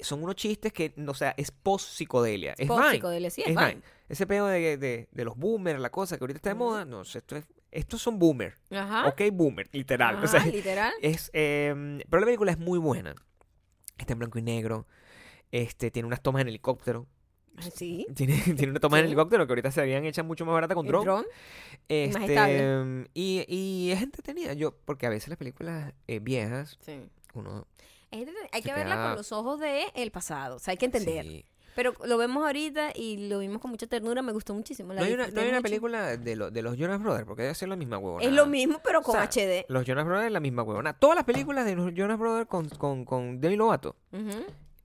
[0.00, 2.54] Son unos chistes que, o sea, es post-psicodelia.
[2.58, 2.92] Es post Vine.
[2.94, 3.68] psicodelia, sí, es Es Vine.
[3.68, 3.82] Vine.
[4.08, 7.04] Ese pedo de, de- de los boomers, la cosa que ahorita está de moda, no
[7.04, 7.44] sé, esto es-
[7.74, 8.56] estos son boomers.
[8.70, 9.06] Ajá.
[9.08, 10.14] Ok, boomer, literal.
[10.16, 10.92] O Ajá, sea, literal.
[11.02, 11.74] es, eh,
[12.08, 13.14] pero la película es muy buena.
[13.98, 14.86] Está en blanco y negro.
[15.52, 17.06] Este, tiene unas tomas en helicóptero.
[17.72, 18.06] Sí.
[18.16, 20.90] Tiene, tiene una toma en helicóptero que ahorita serían hechas mucho más barata con El
[20.92, 21.04] drone.
[21.04, 21.24] dron.
[21.88, 23.10] Este, más estable.
[23.14, 24.54] y, y es entretenida.
[24.54, 27.00] Yo, porque a veces las películas eh, viejas, Sí.
[27.34, 27.66] uno.
[28.10, 30.56] Hay Se que verla queda- con los ojos de el pasado.
[30.56, 31.24] O sea, hay que entender.
[31.24, 31.44] sí.
[31.74, 34.22] Pero lo vemos ahorita y lo vimos con mucha ternura.
[34.22, 34.92] Me gustó muchísimo.
[34.92, 37.42] la No hay una, no hay una película de, lo- de los Jonas Brothers, porque
[37.42, 38.24] debe ser la misma huevona.
[38.24, 39.64] Es lo mismo, pero con O sea, HD.
[39.68, 40.92] Los Jonas Brothers es la misma huevona.
[40.98, 43.96] Todas las películas de los Jonas Brothers con, con, con Demi Lovato.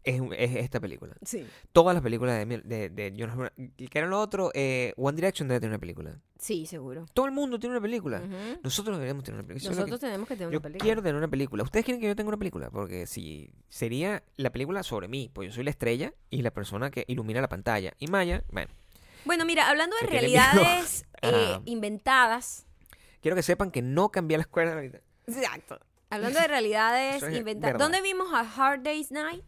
[0.09, 1.13] Es, es esta película.
[1.23, 1.45] Sí.
[1.71, 3.55] Todas las películas de, de, de Jonas Brothers.
[3.77, 4.51] ¿Y ¿Qué era lo otro?
[4.53, 6.19] Eh, One Direction debe tener una película.
[6.37, 7.05] Sí, seguro.
[7.13, 8.19] Todo el mundo tiene una película.
[8.19, 8.59] Ujú.
[8.63, 9.69] Nosotros deberíamos tener una película.
[9.71, 10.83] Que- Nosotros tenemos que tener una película.
[10.83, 11.63] quiero tener una película.
[11.63, 12.69] ¿Ustedes quieren que yo tenga una película?
[12.69, 16.91] Porque si sería la película sobre mí, pues yo soy la estrella y la persona
[16.91, 17.93] que ilumina la pantalla.
[17.99, 18.71] Y Maya, bueno,
[19.25, 22.65] Bueno, mira, hablando de Que realidades eh, inventadas.
[23.21, 25.01] quiero que sepan que no cambié la escuela ahorita.
[25.27, 25.79] Exacto.
[26.09, 27.77] Hablando de realidades es inventadas.
[27.77, 29.43] ¿Dónde vimos a Hard Day's Night?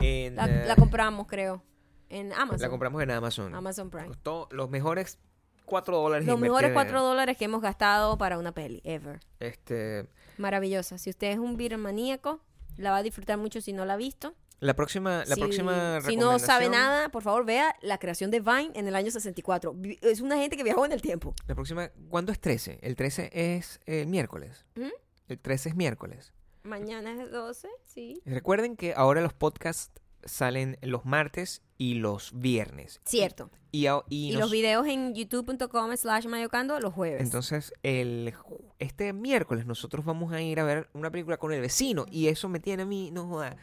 [0.00, 1.62] En, La, eh, la compramos, creo.
[2.08, 2.60] En Amazon.
[2.60, 3.54] la compramos en Amazon.
[3.54, 4.06] Amazon Prime.
[4.08, 5.18] Costó los mejores
[5.64, 6.26] 4 dólares.
[6.26, 9.18] Los mejores invertidos en- 4 dólares que hemos gastado para una peli, ever.
[9.40, 10.06] Este,
[10.38, 10.98] Maravillosa.
[10.98, 12.40] Si usted es un maníaco,
[12.76, 14.34] la va a disfrutar mucho si no la ha visto.
[14.60, 18.40] la próxima, la si, próxima si no sabe nada, por favor vea la creación de
[18.40, 19.74] Vine en el año 64.
[19.74, 21.34] Vi- Es una gente que viajó en el tiempo.
[21.46, 22.78] La próxima, ¿cuándo es 13?
[22.82, 24.64] El 13 es el miércoles.
[24.76, 24.88] ¿Mm?
[25.28, 26.32] El 13 es miércoles.
[26.66, 28.20] Mañana es 12, sí.
[28.24, 29.90] Recuerden que ahora los podcasts
[30.24, 33.00] salen los martes y los viernes.
[33.04, 33.50] Cierto.
[33.70, 37.20] Y, y Y, nos- los videos en youtube.com slash mayocando los jueves.
[37.22, 38.32] entonces el
[38.78, 42.48] este miércoles nosotros vamos a ir a ver una película con el vecino y eso
[42.48, 43.56] me tiene a mí no joda,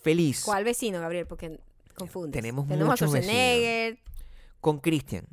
[0.00, 1.26] feliz ¿Cuál vecino, Gabriel?
[1.26, 1.60] Porque
[1.94, 2.40] confundes.
[2.40, 3.98] Tenemos Tenemos muchos a Schwarzenegger.
[4.60, 5.26] con Christian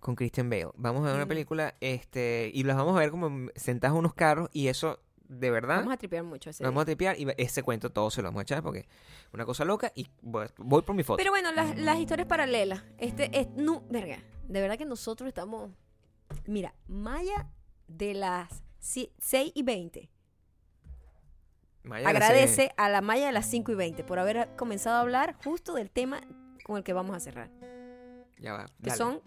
[0.00, 3.48] con Christian Bale vamos a ver una película este y las vamos a ver como
[3.54, 4.98] sentados en unos carros y eso
[5.38, 8.10] de verdad Vamos a tripear mucho ese nos vamos a tripear y ese cuento todo
[8.10, 8.86] se lo vamos a echar porque
[9.32, 12.82] una cosa loca y voy, voy por mi foto Pero bueno, las, las historias paralelas.
[12.98, 13.48] Este es.
[13.56, 14.18] No, verga.
[14.48, 15.70] De verdad que nosotros estamos.
[16.46, 17.48] Mira, Maya
[17.88, 20.10] de las 6 y 20
[21.84, 25.36] Maya agradece a la Maya de las 5 y 20 por haber comenzado a hablar
[25.44, 26.20] justo del tema
[26.64, 27.50] con el que vamos a cerrar.
[28.38, 28.96] ya va Que dale.
[28.96, 29.20] son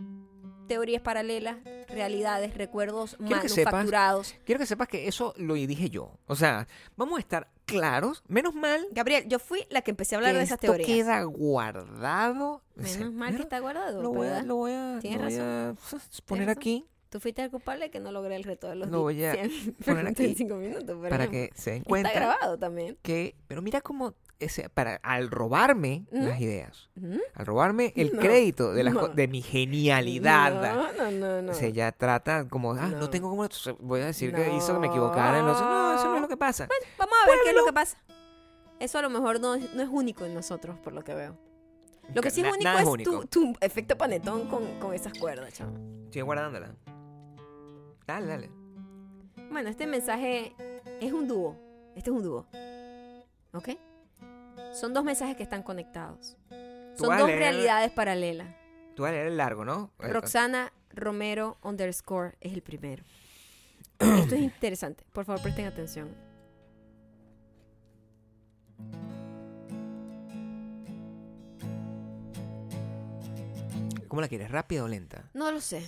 [0.68, 1.58] teorías paralelas,
[1.88, 4.36] realidades, recuerdos Quiero que sepas- manufacturados.
[4.46, 8.54] quiero que sepas que eso lo dije yo o sea vamos a estar claros menos
[8.56, 10.88] mal Gabriel, yo fui la que empecé a hablar de esas esto teorías.
[10.88, 14.02] queda guardado Menos mal que está guardado.
[14.02, 15.76] lo voy a, lo voy a, Tienes lo voy a
[16.26, 16.58] poner razón.
[16.60, 19.32] aquí Tú fuiste el culpable que no logré el reto de los Lo voy a
[19.34, 20.98] 100 poner aquí 35 minutos.
[21.10, 22.98] para que se den Está grabado también.
[23.02, 26.24] que pero mira cómo ese para al robarme ¿Mm?
[26.26, 27.20] las ideas Ujú.
[27.34, 29.08] al robarme el No, crédito de las no.
[29.08, 31.52] de mi genialidad No, no, no, no.
[31.52, 33.48] O sea, ya trata como, ah, no, tengo como,
[33.80, 35.42] voy a decir que hizo que me equivocara.
[35.42, 36.68] No, no, eso no es lo que pasa.
[36.98, 37.98] Vamos a ver qué es lo que pasa.
[38.80, 41.36] Eso a lo mejor no es, no es único en nosotros, por lo que veo.
[42.14, 43.26] Lo que sí es Na- único es único.
[43.28, 45.76] Tu, tu efecto panetón con, con esas cuerdas, chavo.
[46.06, 46.76] Estoy guardándola.
[48.06, 48.50] Dale, dale.
[49.52, 50.54] Bueno, este mensaje
[51.02, 51.56] es un dúo.
[51.96, 52.46] Este es un dúo.
[53.54, 53.70] ¿Ok?
[54.74, 56.38] Son dos mensajes que están conectados.
[56.98, 58.48] Son dos realidades paralelas.
[58.96, 59.92] Tú vas a leer el largo, ¿no?
[60.00, 63.04] Eh, Roxana Romero underscore es el primero.
[64.00, 65.04] Esto es interesante.
[65.14, 66.10] Por favor, presten atención.
[74.08, 74.50] ¿Cómo la quieres?
[74.50, 75.30] ¿Rápida o lenta?
[75.34, 75.84] No lo sé.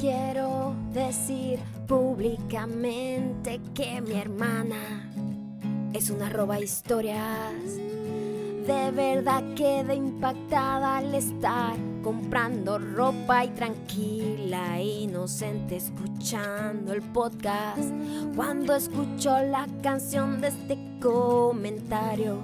[0.00, 5.10] Quiero decir públicamente que mi hermana
[5.92, 7.52] es una roba historias.
[8.66, 17.90] De verdad quedé impactada al estar comprando ropa y tranquila, inocente, escuchando el podcast.
[18.34, 22.38] Cuando escuchó la canción de este comentario,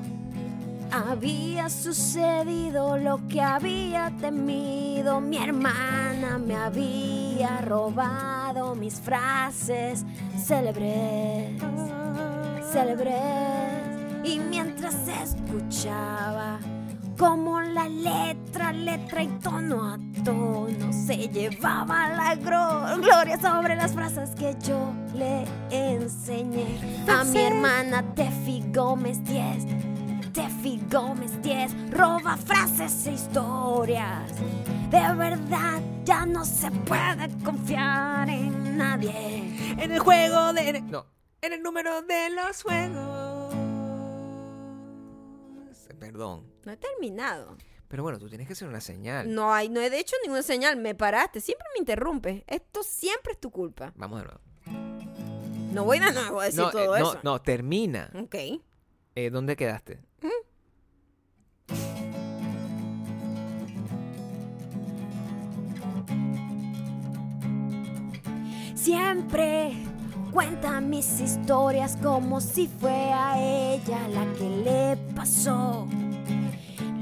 [0.90, 5.20] había sucedido lo que había temido.
[5.20, 7.05] Mi hermana me había
[7.44, 10.04] robado mis frases
[10.38, 11.60] célebres,
[12.72, 14.24] célebres.
[14.24, 16.58] Y mientras escuchaba
[17.18, 24.30] como la letra, letra y tono a tono se llevaba la gloria sobre las frases
[24.30, 26.66] que yo le enseñé
[27.08, 29.66] a mi hermana Tefi Gómez 10.
[30.32, 34.32] Tefi Gómez 10 roba frases e historias.
[34.90, 39.74] De verdad, ya no se puede confiar en nadie.
[39.82, 40.80] En el juego de...
[40.82, 41.06] No,
[41.40, 43.54] en el número de los juegos.
[45.98, 46.44] Perdón.
[46.64, 47.56] No he terminado.
[47.88, 49.32] Pero bueno, tú tienes que hacer una señal.
[49.34, 50.76] No hay, no he hecho ninguna señal.
[50.76, 51.40] Me paraste.
[51.40, 52.42] Siempre me interrumpes.
[52.46, 53.92] Esto siempre es tu culpa.
[53.96, 54.40] Vamos de nuevo.
[55.72, 57.20] No voy de nuevo a decir No, todo eh, no, eso.
[57.22, 58.10] no, termina.
[58.14, 58.34] Ok.
[59.14, 60.00] Eh, ¿Dónde quedaste?
[68.90, 69.72] Siempre
[70.30, 75.88] cuenta mis historias como si fue a ella la que le pasó.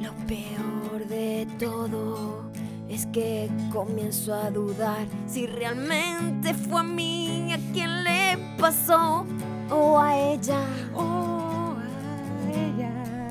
[0.00, 2.50] Lo peor de todo
[2.88, 9.26] es que comienzo a dudar si realmente fue a mí a quien le pasó
[9.70, 10.64] o a ella
[10.94, 13.28] Oh, a ella.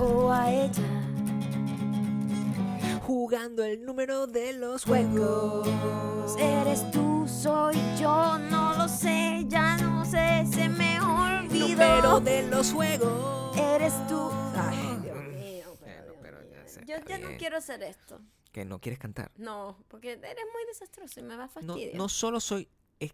[0.00, 0.90] o a ella.
[3.06, 5.68] Jugando el número de los juegos.
[6.40, 7.13] eres tú,
[7.44, 11.68] soy yo, no lo sé, ya no sé, se me olvidó.
[11.68, 13.54] Número de los juegos.
[13.54, 14.30] Eres tú.
[14.56, 15.76] Ay, Dios mío.
[16.22, 18.18] Pero ya se Yo ya no quiero hacer esto.
[18.50, 19.30] Que no quieres cantar.
[19.36, 21.94] No, porque eres muy desastroso y me va a fastidiar.
[21.94, 22.66] no solo soy,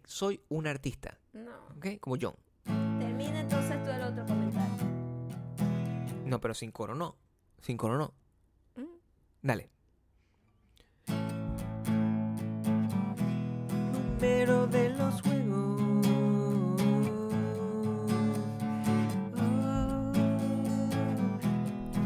[0.05, 1.51] soy un artista, No.
[1.75, 1.99] ¿ok?
[1.99, 2.35] Como John.
[2.63, 4.85] Termina entonces tú el otro comentario.
[6.23, 7.17] No, pero sin coro no.
[7.61, 8.13] Sin coro no.
[8.77, 8.85] Mm.
[9.41, 9.69] Dale.
[14.21, 16.05] De los juegos.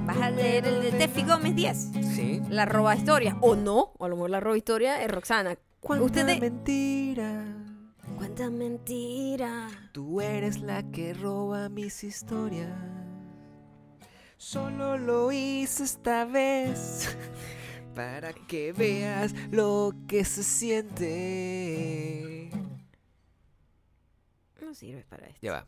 [0.05, 1.77] Vas a leer el de Tefi Gómez 10.
[2.15, 2.41] Sí.
[2.49, 3.35] La roba historia.
[3.41, 5.57] O no, o a lo mejor la roba historia es Roxana.
[5.81, 6.39] ¿Cuánta Ustedes.
[6.39, 7.43] mentira?
[8.15, 9.67] Cuánta mentira.
[9.91, 12.71] Tú eres la que roba mis historias.
[14.37, 17.17] Solo lo hice esta vez
[17.95, 22.49] para que veas lo que se siente.
[24.61, 25.39] No sirves para esto.
[25.41, 25.65] Ya va.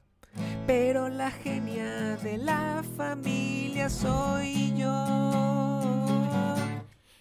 [0.68, 5.06] Pero la genia de la familia soy yo.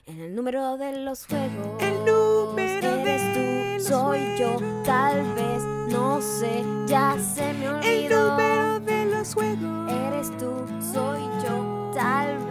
[0.06, 1.80] En el número de los juegos.
[1.82, 3.40] El número eres de tú,
[3.74, 4.56] los soy yo.
[4.84, 8.30] Tal vez, no sé, ya se me El olvidó.
[8.30, 9.92] número de los juegos.
[9.92, 10.52] Eres tú,
[10.92, 11.90] soy yo.
[11.94, 12.45] Tal vez,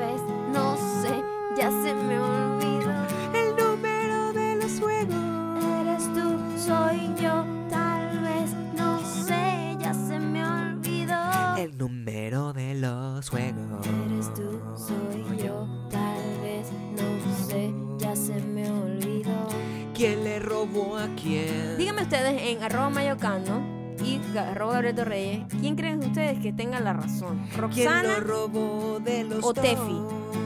[13.26, 13.88] los juegos.
[14.08, 15.68] Eres tú, soy yo.
[15.90, 19.48] Tal vez, no sé, ya se me olvidó.
[19.94, 21.78] ¿Quién le robó a quién?
[21.78, 23.64] Díganme ustedes en arroba mayocano
[24.04, 27.40] y arroba Gabriel Reyes, ¿quién creen ustedes que tenga la razón?
[27.48, 29.54] ¿Quién ¿Roxana lo robó de los o?
[29.54, 30.02] Tefi?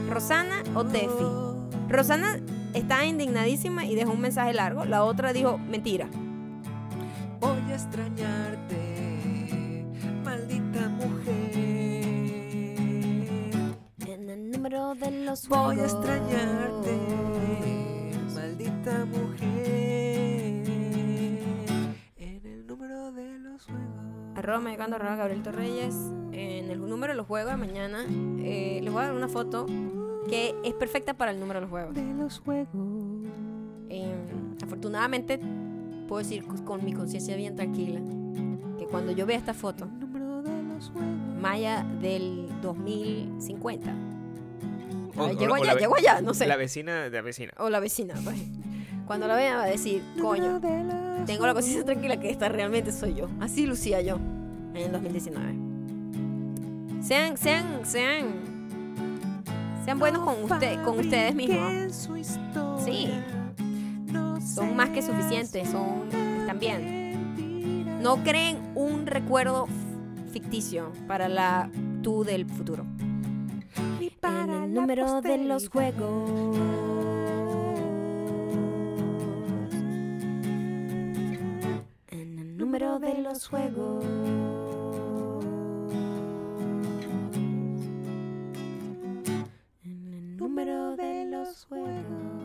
[0.08, 1.24] ¿Rosana o Tefi?
[1.88, 2.38] Rosana
[2.74, 4.84] está indignadísima y dejó un mensaje largo.
[4.84, 6.08] La otra dijo, mentira.
[7.40, 8.76] Voy a extrañarte,
[14.94, 15.92] de los Voy a juegos.
[15.92, 16.98] extrañarte,
[18.34, 20.64] maldita mujer.
[22.16, 23.82] En el número de los juegos.
[24.36, 25.94] Arroba mayocano, arroba Gabriel Torreyes.
[26.32, 28.04] En el número de los juegos de mañana
[28.38, 29.66] eh, les voy a dar una foto
[30.28, 31.94] que es perfecta para el número de los juegos.
[31.94, 32.68] De los juegos.
[33.88, 34.14] Eh,
[34.62, 35.40] afortunadamente
[36.08, 38.00] puedo decir con- mi conciencia bien tranquila
[38.78, 40.92] que cuando yo vea esta foto, juegos.
[41.40, 43.94] Maya del 2050,
[45.24, 47.52] O- llego o allá, llego allá, no sé, La vecina de la vecina.
[47.58, 48.36] o la vecina, pues.
[49.06, 50.60] Cuando la vea va a decir, coño,
[51.26, 53.28] tengo la conciencia tranquila que esta realmente soy yo.
[53.40, 54.16] Así lucía yo
[54.74, 55.54] en el 2019.
[57.02, 58.26] Sean, sean, sean,
[59.84, 62.08] sean buenos con usted, con ustedes mismos.
[62.84, 63.10] Sí.
[64.54, 66.08] Son más que suficientes, son,
[66.40, 68.00] están bien.
[68.02, 69.66] No creen un recuerdo
[70.32, 71.68] ficticio para la
[72.02, 72.84] tú del futuro
[74.20, 76.58] para en el número de los juegos.
[82.08, 84.04] En el número de los juegos.
[89.84, 92.39] En el número de los juegos.